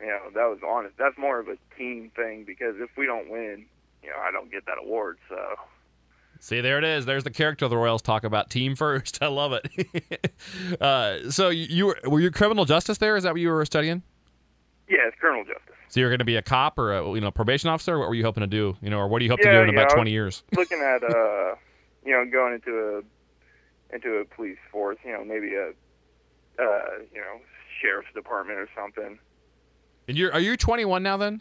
You 0.00 0.06
know, 0.06 0.30
that 0.34 0.46
was 0.46 0.60
honest. 0.66 0.96
That's 0.96 1.18
more 1.18 1.40
of 1.40 1.48
a 1.48 1.56
team 1.76 2.10
thing 2.14 2.44
because 2.44 2.76
if 2.78 2.90
we 2.96 3.04
don't 3.04 3.28
win, 3.28 3.66
you 4.02 4.10
know, 4.10 4.16
I 4.16 4.30
don't 4.30 4.50
get 4.50 4.66
that 4.66 4.78
award. 4.78 5.18
So. 5.28 5.36
See, 6.40 6.60
there 6.60 6.78
it 6.78 6.84
is. 6.84 7.04
There's 7.04 7.24
the 7.24 7.30
character 7.30 7.64
of 7.64 7.70
the 7.70 7.76
Royals 7.76 8.02
talk 8.02 8.24
about 8.24 8.50
team 8.50 8.76
first. 8.76 9.18
I 9.22 9.26
love 9.26 9.52
it. 9.52 10.30
uh, 10.80 11.30
so 11.30 11.48
you 11.48 11.86
were 11.86 11.98
were 12.04 12.20
you 12.20 12.30
criminal 12.30 12.64
justice 12.64 12.98
there? 12.98 13.16
Is 13.16 13.24
that 13.24 13.32
what 13.32 13.40
you 13.40 13.48
were 13.48 13.64
studying? 13.64 14.02
Yeah, 14.88 15.06
it's 15.06 15.16
criminal 15.18 15.44
justice. 15.44 15.74
So 15.88 16.00
you're 16.00 16.10
going 16.10 16.18
to 16.18 16.24
be 16.24 16.36
a 16.36 16.42
cop 16.42 16.78
or 16.78 16.92
a 16.92 17.14
you 17.14 17.20
know 17.20 17.30
probation 17.30 17.70
officer? 17.70 17.98
What 17.98 18.08
were 18.08 18.14
you 18.14 18.24
hoping 18.24 18.42
to 18.42 18.46
do? 18.46 18.76
You 18.80 18.90
know, 18.90 18.98
or 18.98 19.08
what 19.08 19.18
do 19.18 19.24
you 19.24 19.30
hope 19.30 19.40
yeah, 19.42 19.52
to 19.52 19.58
do 19.58 19.68
in 19.68 19.74
yeah, 19.74 19.82
about 19.82 19.94
20 19.94 20.10
years? 20.10 20.42
looking 20.56 20.80
at 20.80 21.02
uh, 21.02 21.54
you 22.04 22.12
know, 22.12 22.24
going 22.30 22.54
into 22.54 23.02
a 23.92 23.94
into 23.94 24.16
a 24.16 24.24
police 24.24 24.58
force. 24.70 24.98
You 25.04 25.12
know, 25.12 25.24
maybe 25.24 25.54
a 25.54 25.68
uh, 26.62 26.98
you 27.12 27.20
know 27.20 27.40
sheriff's 27.80 28.12
department 28.14 28.58
or 28.58 28.68
something. 28.76 29.18
And 30.06 30.16
you're 30.16 30.32
are 30.32 30.40
you 30.40 30.56
21 30.56 31.02
now 31.02 31.16
then? 31.16 31.40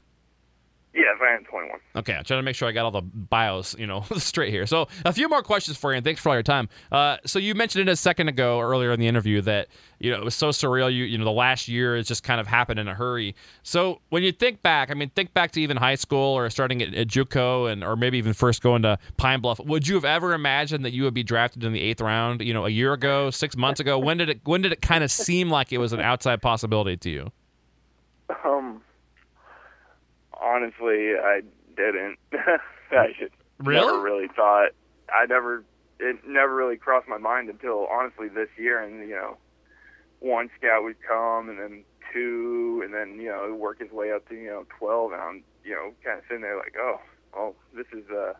Yes, 0.94 1.18
I 1.22 1.36
am 1.36 1.44
21. 1.44 1.80
Okay, 1.98 2.14
I'm 2.14 2.24
trying 2.24 2.40
to 2.40 2.44
make 2.44 2.56
sure 2.56 2.68
I 2.68 2.72
got 2.72 2.86
all 2.86 2.92
the 2.92 3.02
bios, 3.02 3.76
you 3.78 3.86
know, 3.86 4.04
straight 4.18 4.50
here. 4.52 4.66
So, 4.66 4.88
a 5.06 5.14
few 5.14 5.30
more 5.30 5.44
questions 5.44 5.78
for 5.78 5.92
you, 5.92 5.98
and 5.98 6.04
thanks 6.04 6.20
for 6.20 6.30
all 6.30 6.36
your 6.36 6.42
time. 6.44 6.70
Uh, 6.92 7.18
so, 7.24 7.38
you 7.38 7.54
mentioned 7.54 7.88
it 7.88 7.92
a 7.92 7.96
second 7.96 8.30
ago, 8.30 8.60
earlier 8.60 8.92
in 8.92 9.00
the 9.00 9.08
interview, 9.08 9.42
that 9.42 9.68
you 10.00 10.10
know 10.10 10.18
it 10.18 10.24
was 10.24 10.34
so 10.34 10.50
surreal. 10.50 10.92
You, 10.92 11.04
you 11.04 11.18
know, 11.18 11.26
the 11.26 11.32
last 11.32 11.68
year 11.68 11.96
has 11.96 12.08
just 12.08 12.24
kind 12.24 12.42
of 12.42 12.48
happened 12.48 12.80
in 12.80 12.88
a 12.88 12.96
hurry. 12.96 13.36
So, 13.62 14.02
when 14.10 14.24
you 14.24 14.32
think 14.32 14.64
back, 14.64 14.90
I 14.90 14.96
mean, 14.96 15.10
think 15.10 15.34
back 15.36 15.52
to 15.52 15.62
even 15.62 15.78
high 15.78 15.96
school 15.96 16.36
or 16.36 16.50
starting 16.50 16.82
at, 16.82 16.96
at 16.96 17.08
JUCO, 17.08 17.72
and 17.72 17.84
or 17.84 17.96
maybe 17.96 18.18
even 18.18 18.34
first 18.34 18.64
going 18.64 18.82
to 18.82 18.98
Pine 19.18 19.42
Bluff. 19.42 19.60
Would 19.60 19.88
you 19.88 19.96
have 19.96 20.06
ever 20.06 20.34
imagined 20.34 20.84
that 20.84 20.94
you 20.94 21.04
would 21.04 21.14
be 21.14 21.24
drafted 21.24 21.64
in 21.64 21.74
the 21.74 21.82
eighth 21.82 22.02
round? 22.02 22.42
You 22.42 22.54
know, 22.56 22.66
a 22.66 22.70
year 22.70 22.94
ago, 22.94 23.30
six 23.30 23.56
months 23.56 23.80
ago. 23.80 24.00
When 24.00 24.18
did 24.18 24.30
it? 24.30 24.42
When 24.46 24.64
did 24.64 24.72
it 24.72 24.82
kind 24.82 25.04
of 25.04 25.12
seem 25.12 25.52
like 25.52 25.72
it 25.72 25.78
was 25.78 25.94
an 25.94 26.00
outside 26.00 26.42
possibility 26.42 26.98
to 26.98 27.10
you? 27.10 27.32
Um 28.44 28.82
honestly, 30.48 31.14
I 31.16 31.42
didn't. 31.76 32.18
I 32.92 33.08
should 33.18 33.32
really? 33.60 33.86
never 33.86 34.02
really 34.02 34.28
thought. 34.36 34.70
I 35.14 35.26
never. 35.26 35.64
It 36.00 36.18
never 36.28 36.54
really 36.54 36.78
crossed 36.78 37.08
my 37.08 37.18
mind 37.18 37.50
until 37.50 37.88
honestly 37.88 38.28
this 38.28 38.50
year, 38.58 38.82
and 38.82 39.10
you 39.10 39.16
know, 39.16 39.38
one 40.20 40.50
scout 40.58 40.84
would 40.84 40.98
come, 41.08 41.50
and 41.50 41.60
then 41.60 41.84
two, 42.14 42.82
and 42.84 42.94
then 42.94 43.20
you 43.20 43.30
know, 43.30 43.54
work 43.56 43.80
his 43.80 43.92
way 43.92 44.12
up 44.12 44.28
to 44.30 44.36
you 44.36 44.48
know 44.48 44.66
twelve, 44.78 45.12
and 45.12 45.22
I'm 45.22 45.44
you 45.64 45.72
know 45.72 45.92
kind 46.04 46.20
of 46.20 46.24
sitting 46.28 46.44
there 46.44 46.58
like, 46.58 46.76
oh, 46.80 47.00
well, 47.36 47.56
this 47.76 47.88
is 47.94 48.10
uh, 48.12 48.34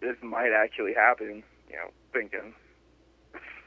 this 0.00 0.16
might 0.22 0.50
actually 0.52 0.94
happen. 0.94 1.42
You 1.68 1.76
know, 1.76 1.90
thinking. 2.12 2.54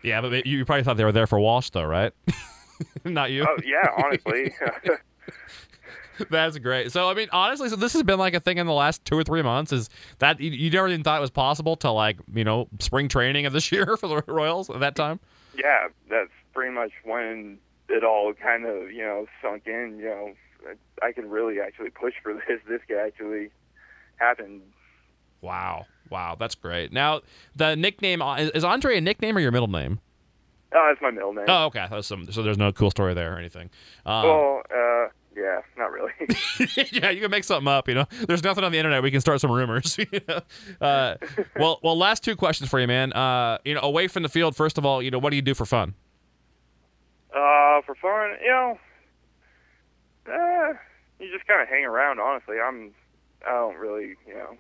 Yeah, 0.04 0.20
but 0.20 0.46
you 0.46 0.66
probably 0.66 0.84
thought 0.84 0.98
they 0.98 1.06
were 1.06 1.14
there 1.14 1.28
for 1.28 1.40
Walsh, 1.40 1.70
though, 1.70 1.86
right? 1.86 2.12
Not 3.06 3.32
you. 3.32 3.46
Oh 3.48 3.58
yeah, 3.64 3.88
honestly. 4.04 4.54
That's 6.30 6.58
great. 6.58 6.92
So 6.92 7.10
I 7.10 7.14
mean, 7.14 7.28
honestly, 7.32 7.70
so 7.70 7.76
this 7.76 7.94
has 7.94 8.04
been 8.04 8.20
like 8.20 8.34
a 8.34 8.40
thing 8.40 8.58
in 8.58 8.68
the 8.68 8.74
last 8.74 9.04
two 9.06 9.18
or 9.18 9.24
three 9.24 9.42
months. 9.42 9.72
Is 9.72 9.90
that 10.20 10.40
you, 10.40 10.52
you 10.52 10.70
never 10.70 10.88
even 10.88 11.04
thought 11.04 11.18
it 11.18 11.22
was 11.22 11.32
possible 11.32 11.76
to 11.78 11.92
like 11.92 12.18
you 12.34 12.44
know 12.44 12.68
spring 12.80 13.08
training 13.08 13.46
of 13.46 13.54
this 13.54 13.72
year 13.72 13.98
for 13.98 14.08
the 14.08 14.24
Royals 14.28 14.70
at 14.70 14.80
that 14.80 14.96
time? 14.96 15.20
Yeah, 15.58 15.88
that's 16.10 16.32
pretty 16.54 16.74
much 16.74 16.92
when 17.04 17.60
it 17.90 18.04
all 18.04 18.34
kind 18.34 18.66
of 18.66 18.92
you 18.92 19.04
know 19.04 19.26
sunk 19.42 19.64
in. 19.66 19.98
You 20.00 20.06
know, 20.06 20.34
I 21.02 21.12
can 21.12 21.30
really 21.30 21.60
actually 21.60 21.90
push 21.90 22.14
for 22.22 22.34
this. 22.48 22.60
This 22.68 22.82
could 22.88 22.98
actually 22.98 23.50
happen. 24.18 24.62
Wow, 25.42 25.88
wow, 26.10 26.36
that's 26.40 26.56
great. 26.56 26.94
Now 26.94 27.22
the 27.56 27.76
nickname 27.76 28.22
is 28.22 28.64
Andre 28.64 28.98
a 28.98 29.02
nickname 29.02 29.38
or 29.38 29.42
your 29.42 29.52
middle 29.52 29.68
name? 29.68 30.00
Oh, 30.76 30.88
that's 30.90 31.02
my 31.02 31.12
middle 31.12 31.34
name. 31.34 31.46
Oh, 31.48 31.66
okay. 31.66 31.88
Some, 32.02 32.32
so 32.32 32.42
there's 32.42 32.58
no 32.58 32.72
cool 32.72 32.90
story 32.90 33.14
there 33.14 33.36
or 33.36 33.38
anything. 33.38 33.70
Um, 34.06 34.24
well, 34.24 34.62
uh, 34.72 34.93
yeah, 35.36 35.62
not 35.78 35.92
really. 35.92 36.12
yeah, 36.92 37.10
you 37.10 37.22
can 37.22 37.32
make 37.32 37.44
something 37.44 37.68
up. 37.68 37.88
You 37.88 37.96
know, 37.96 38.06
there's 38.28 38.44
nothing 38.44 38.64
on 38.64 38.72
the 38.72 38.78
internet. 38.78 39.04
We 39.04 39.12
can 39.12 39.22
start 39.22 39.42
some 39.42 39.52
rumors. 39.52 39.98
you 40.12 40.22
know? 40.28 40.42
uh, 40.82 41.16
well, 41.58 41.80
well, 41.84 41.98
last 41.98 42.24
two 42.24 42.36
questions 42.36 42.70
for 42.70 42.80
you, 42.80 42.88
man. 42.88 43.14
Uh, 43.14 43.58
you 43.66 43.74
know, 43.74 43.82
away 43.82 44.08
from 44.08 44.24
the 44.24 44.30
field, 44.30 44.56
first 44.56 44.78
of 44.78 44.86
all, 44.86 45.02
you 45.02 45.12
know, 45.12 45.20
what 45.20 45.32
do 45.32 45.36
you 45.36 45.42
do 45.42 45.54
for 45.54 45.66
fun? 45.66 45.94
Uh, 47.32 47.82
for 47.86 47.96
fun, 48.00 48.38
you 48.44 48.50
know, 48.50 48.78
uh, 50.28 50.74
you 51.20 51.32
just 51.34 51.48
kind 51.48 51.62
of 51.62 51.68
hang 51.68 51.84
around. 51.84 52.20
Honestly, 52.20 52.58
I'm, 52.60 52.94
I 53.46 53.52
don't 53.52 53.78
really, 53.78 54.16
you 54.28 54.34
know, 54.36 54.56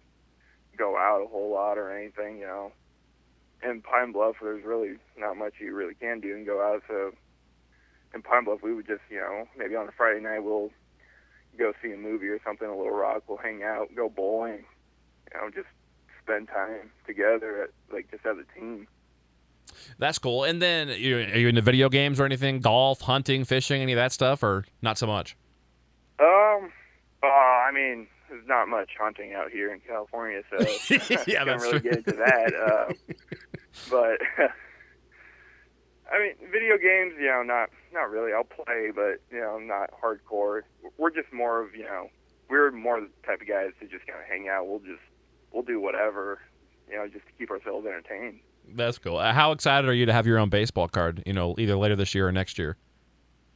go 0.77 0.97
out 0.97 1.21
a 1.23 1.27
whole 1.27 1.51
lot 1.51 1.77
or 1.77 1.95
anything. 1.95 2.39
You 2.39 2.47
know, 2.47 2.71
in 3.63 3.81
Pine 3.81 4.11
Bluff, 4.11 4.37
there's 4.41 4.65
really 4.65 4.95
not 5.17 5.37
much 5.37 5.53
you 5.59 5.73
really 5.73 5.93
can 5.93 6.19
do 6.19 6.35
and 6.35 6.45
go 6.45 6.61
out. 6.61 6.81
So 6.87 7.13
in 8.13 8.21
Pine 8.21 8.45
Bluff, 8.45 8.61
we 8.61 8.73
would 8.73 8.87
just, 8.87 9.01
you 9.09 9.17
know, 9.17 9.47
maybe 9.57 9.75
on 9.75 9.87
a 9.87 9.91
Friday 9.91 10.19
night 10.19 10.39
we'll 10.39 10.69
go 11.57 11.73
see 11.81 11.91
a 11.91 11.97
movie 11.97 12.27
or 12.27 12.39
something, 12.43 12.67
a 12.67 12.75
Little 12.75 12.91
Rock. 12.91 13.23
We'll 13.27 13.37
hang 13.37 13.63
out, 13.63 13.89
go 13.95 14.09
bowling, 14.09 14.65
you 15.33 15.39
know, 15.39 15.49
just 15.49 15.67
spend 16.21 16.47
time 16.47 16.91
together, 17.05 17.63
at, 17.63 17.69
like 17.93 18.09
just 18.11 18.25
as 18.25 18.37
a 18.37 18.59
team. 18.59 18.87
That's 19.97 20.19
cool. 20.19 20.43
And 20.43 20.61
then, 20.61 20.89
are 20.89 20.93
you 20.93 21.47
into 21.47 21.61
video 21.61 21.89
games 21.89 22.19
or 22.19 22.25
anything? 22.25 22.59
Golf, 22.59 23.01
hunting, 23.01 23.45
fishing, 23.45 23.81
any 23.81 23.93
of 23.93 23.97
that 23.97 24.11
stuff, 24.11 24.43
or 24.43 24.65
not 24.81 24.97
so 24.97 25.07
much? 25.07 25.35
Um, 26.19 26.71
uh, 27.23 27.27
I 27.27 27.71
mean, 27.73 28.07
there's 28.29 28.47
not 28.47 28.67
much 28.67 28.91
hunting 28.99 29.33
out 29.33 29.51
here 29.51 29.73
in 29.73 29.79
California, 29.79 30.41
so 30.49 30.57
yeah, 31.27 31.41
I 31.41 31.45
can't 31.45 31.61
really 31.61 31.79
true. 31.79 31.91
get 31.91 31.97
into 31.97 32.11
that. 32.13 32.53
Uh, 32.55 32.93
but 33.89 34.19
I 36.13 36.19
mean, 36.19 36.51
video 36.51 36.77
games, 36.77 37.13
you 37.19 37.27
know, 37.27 37.41
not 37.41 37.69
not 37.91 38.09
really. 38.09 38.31
I'll 38.33 38.43
play, 38.43 38.91
but 38.93 39.21
you 39.31 39.41
know, 39.41 39.57
not 39.57 39.89
hardcore. 39.99 40.61
We're 40.97 41.09
just 41.09 41.33
more 41.33 41.61
of 41.61 41.75
you 41.75 41.83
know, 41.83 42.09
we're 42.49 42.71
more 42.71 43.01
the 43.01 43.09
type 43.25 43.41
of 43.41 43.47
guys 43.47 43.71
to 43.81 43.87
just 43.87 44.05
kind 44.05 44.19
of 44.19 44.25
hang 44.27 44.47
out. 44.47 44.67
We'll 44.67 44.79
just 44.79 45.01
we'll 45.51 45.63
do 45.63 45.79
whatever, 45.81 46.39
you 46.89 46.97
know, 46.97 47.07
just 47.07 47.25
to 47.25 47.31
keep 47.37 47.49
ourselves 47.49 47.87
entertained. 47.87 48.39
That's 48.75 48.97
cool. 48.97 49.17
Uh, 49.17 49.33
how 49.33 49.51
excited 49.51 49.89
are 49.89 49.93
you 49.93 50.05
to 50.05 50.13
have 50.13 50.27
your 50.27 50.37
own 50.37 50.49
baseball 50.49 50.87
card? 50.87 51.23
You 51.25 51.33
know, 51.33 51.55
either 51.57 51.75
later 51.75 51.95
this 51.95 52.13
year 52.13 52.27
or 52.27 52.31
next 52.31 52.57
year. 52.59 52.77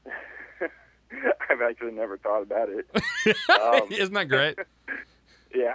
I've 1.49 1.61
actually 1.61 1.91
never 1.91 2.17
thought 2.17 2.41
about 2.41 2.69
it. 2.69 2.87
Um, 3.49 3.91
Isn't 3.91 4.13
that 4.13 4.29
great? 4.29 4.57
yeah, 5.55 5.73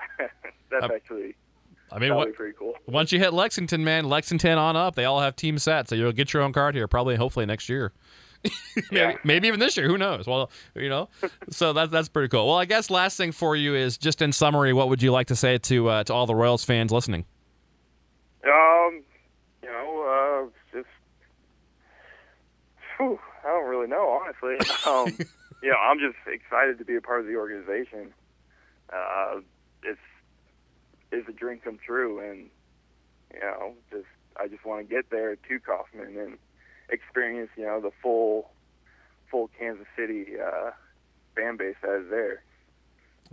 that's 0.70 0.84
uh, 0.84 0.94
actually 0.94 1.34
I 1.92 1.98
mean, 1.98 2.14
what- 2.14 2.34
pretty 2.34 2.54
cool. 2.58 2.74
Once 2.86 3.12
you 3.12 3.18
hit 3.18 3.32
Lexington, 3.32 3.84
man, 3.84 4.08
Lexington 4.08 4.58
on 4.58 4.76
up, 4.76 4.94
they 4.96 5.04
all 5.04 5.20
have 5.20 5.36
team 5.36 5.58
sets, 5.58 5.90
so 5.90 5.94
you'll 5.94 6.12
get 6.12 6.32
your 6.32 6.42
own 6.42 6.52
card 6.52 6.74
here 6.74 6.88
probably, 6.88 7.14
hopefully 7.16 7.46
next 7.46 7.68
year. 7.68 7.92
maybe, 8.44 8.86
Yeah. 8.90 9.16
maybe 9.22 9.46
even 9.48 9.60
this 9.60 9.76
year. 9.76 9.86
Who 9.86 9.96
knows? 9.98 10.26
Well, 10.26 10.50
you 10.74 10.88
know, 10.88 11.08
so 11.50 11.72
that's 11.72 11.92
that's 11.92 12.08
pretty 12.08 12.28
cool. 12.28 12.48
Well, 12.48 12.56
I 12.58 12.64
guess 12.64 12.90
last 12.90 13.16
thing 13.16 13.30
for 13.30 13.54
you 13.54 13.74
is 13.76 13.96
just 13.98 14.20
in 14.20 14.32
summary, 14.32 14.72
what 14.72 14.88
would 14.88 15.00
you 15.02 15.12
like 15.12 15.28
to 15.28 15.36
say 15.36 15.58
to 15.58 15.88
uh, 15.88 16.04
to 16.04 16.12
all 16.14 16.26
the 16.26 16.34
Royals 16.34 16.64
fans 16.64 16.90
listening? 16.90 17.24
Um, 18.44 19.02
you 19.62 19.68
know, 19.70 20.50
uh, 20.50 20.76
just 20.76 20.88
whew, 22.96 23.18
I 23.44 23.48
don't 23.48 23.68
really 23.68 23.86
know, 23.88 24.08
honestly. 24.22 24.56
Um, 24.86 25.26
you 25.62 25.70
know, 25.70 25.76
I'm 25.78 26.00
just 26.00 26.16
excited 26.26 26.78
to 26.78 26.84
be 26.84 26.96
a 26.96 27.00
part 27.00 27.20
of 27.20 27.26
the 27.26 27.36
organization. 27.36 28.12
Uh, 28.92 29.40
it's 29.84 30.00
it's 31.12 31.28
a 31.28 31.32
dream 31.32 31.60
come 31.62 31.78
true, 31.84 32.18
and 32.20 32.48
you 33.32 33.40
know, 33.40 33.74
just 33.90 34.06
I 34.36 34.48
just 34.48 34.64
want 34.64 34.88
to 34.88 34.94
get 34.94 35.10
there 35.10 35.36
to 35.36 35.60
Kauffman 35.60 36.18
and 36.18 36.38
experience, 36.88 37.50
you 37.56 37.64
know, 37.64 37.80
the 37.80 37.92
full 38.02 38.50
full 39.30 39.50
Kansas 39.58 39.86
City 39.96 40.26
uh, 40.38 40.70
fan 41.34 41.56
base 41.56 41.76
that 41.82 42.02
is 42.02 42.10
there. 42.10 42.42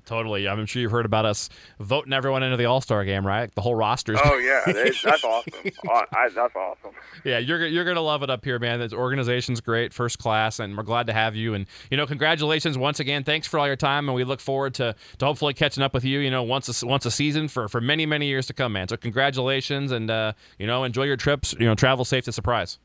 Totally. 0.05 0.47
I'm 0.47 0.65
sure 0.65 0.81
you've 0.81 0.91
heard 0.91 1.05
about 1.05 1.25
us 1.25 1.49
voting 1.79 2.13
everyone 2.13 2.43
into 2.43 2.57
the 2.57 2.65
All 2.65 2.81
Star 2.81 3.03
game, 3.05 3.25
right? 3.25 3.53
The 3.53 3.62
whole 3.62 3.75
roster. 3.75 4.15
Oh 4.23 4.38
yeah, 4.38 4.62
that's, 4.71 5.05
awesome. 5.23 5.53
I, 5.89 6.03
I, 6.13 6.29
that's 6.29 6.55
awesome. 6.55 6.91
Yeah, 7.23 7.39
you're 7.39 7.65
you're 7.65 7.85
gonna 7.85 8.01
love 8.01 8.23
it 8.23 8.29
up 8.29 8.43
here, 8.43 8.59
man. 8.59 8.79
This 8.79 8.93
organization's 8.93 9.62
great, 9.62 9.93
first 9.93 10.19
class, 10.19 10.59
and 10.59 10.77
we're 10.77 10.83
glad 10.83 11.07
to 11.07 11.13
have 11.13 11.35
you. 11.35 11.53
And 11.53 11.65
you 11.91 11.97
know, 11.97 12.05
congratulations 12.05 12.77
once 12.77 12.99
again. 12.99 13.23
Thanks 13.23 13.47
for 13.47 13.59
all 13.59 13.67
your 13.67 13.75
time, 13.75 14.07
and 14.07 14.15
we 14.15 14.23
look 14.23 14.39
forward 14.39 14.73
to, 14.75 14.95
to 15.17 15.25
hopefully 15.25 15.53
catching 15.53 15.83
up 15.83 15.93
with 15.93 16.05
you. 16.05 16.19
You 16.19 16.31
know, 16.31 16.43
once 16.43 16.81
a, 16.81 16.85
once 16.85 17.05
a 17.05 17.12
season 17.12 17.47
for, 17.47 17.67
for 17.67 17.81
many 17.81 18.05
many 18.05 18.27
years 18.27 18.47
to 18.47 18.53
come, 18.53 18.73
man. 18.73 18.88
So 18.88 18.97
congratulations, 18.97 19.91
and 19.91 20.09
uh, 20.09 20.33
you 20.57 20.67
know, 20.67 20.83
enjoy 20.83 21.03
your 21.03 21.17
trips. 21.17 21.53
You 21.59 21.65
know, 21.65 21.75
travel 21.75 22.05
safe 22.05 22.25
to 22.25 22.31
surprise. 22.31 22.79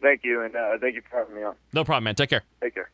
Thank 0.00 0.22
you, 0.22 0.42
and 0.42 0.54
uh, 0.54 0.78
thank 0.80 0.94
you 0.94 1.02
for 1.10 1.18
having 1.18 1.34
me 1.34 1.42
on. 1.42 1.56
No 1.72 1.84
problem, 1.84 2.04
man. 2.04 2.14
Take 2.14 2.30
care. 2.30 2.42
Take 2.62 2.74
care. 2.74 2.86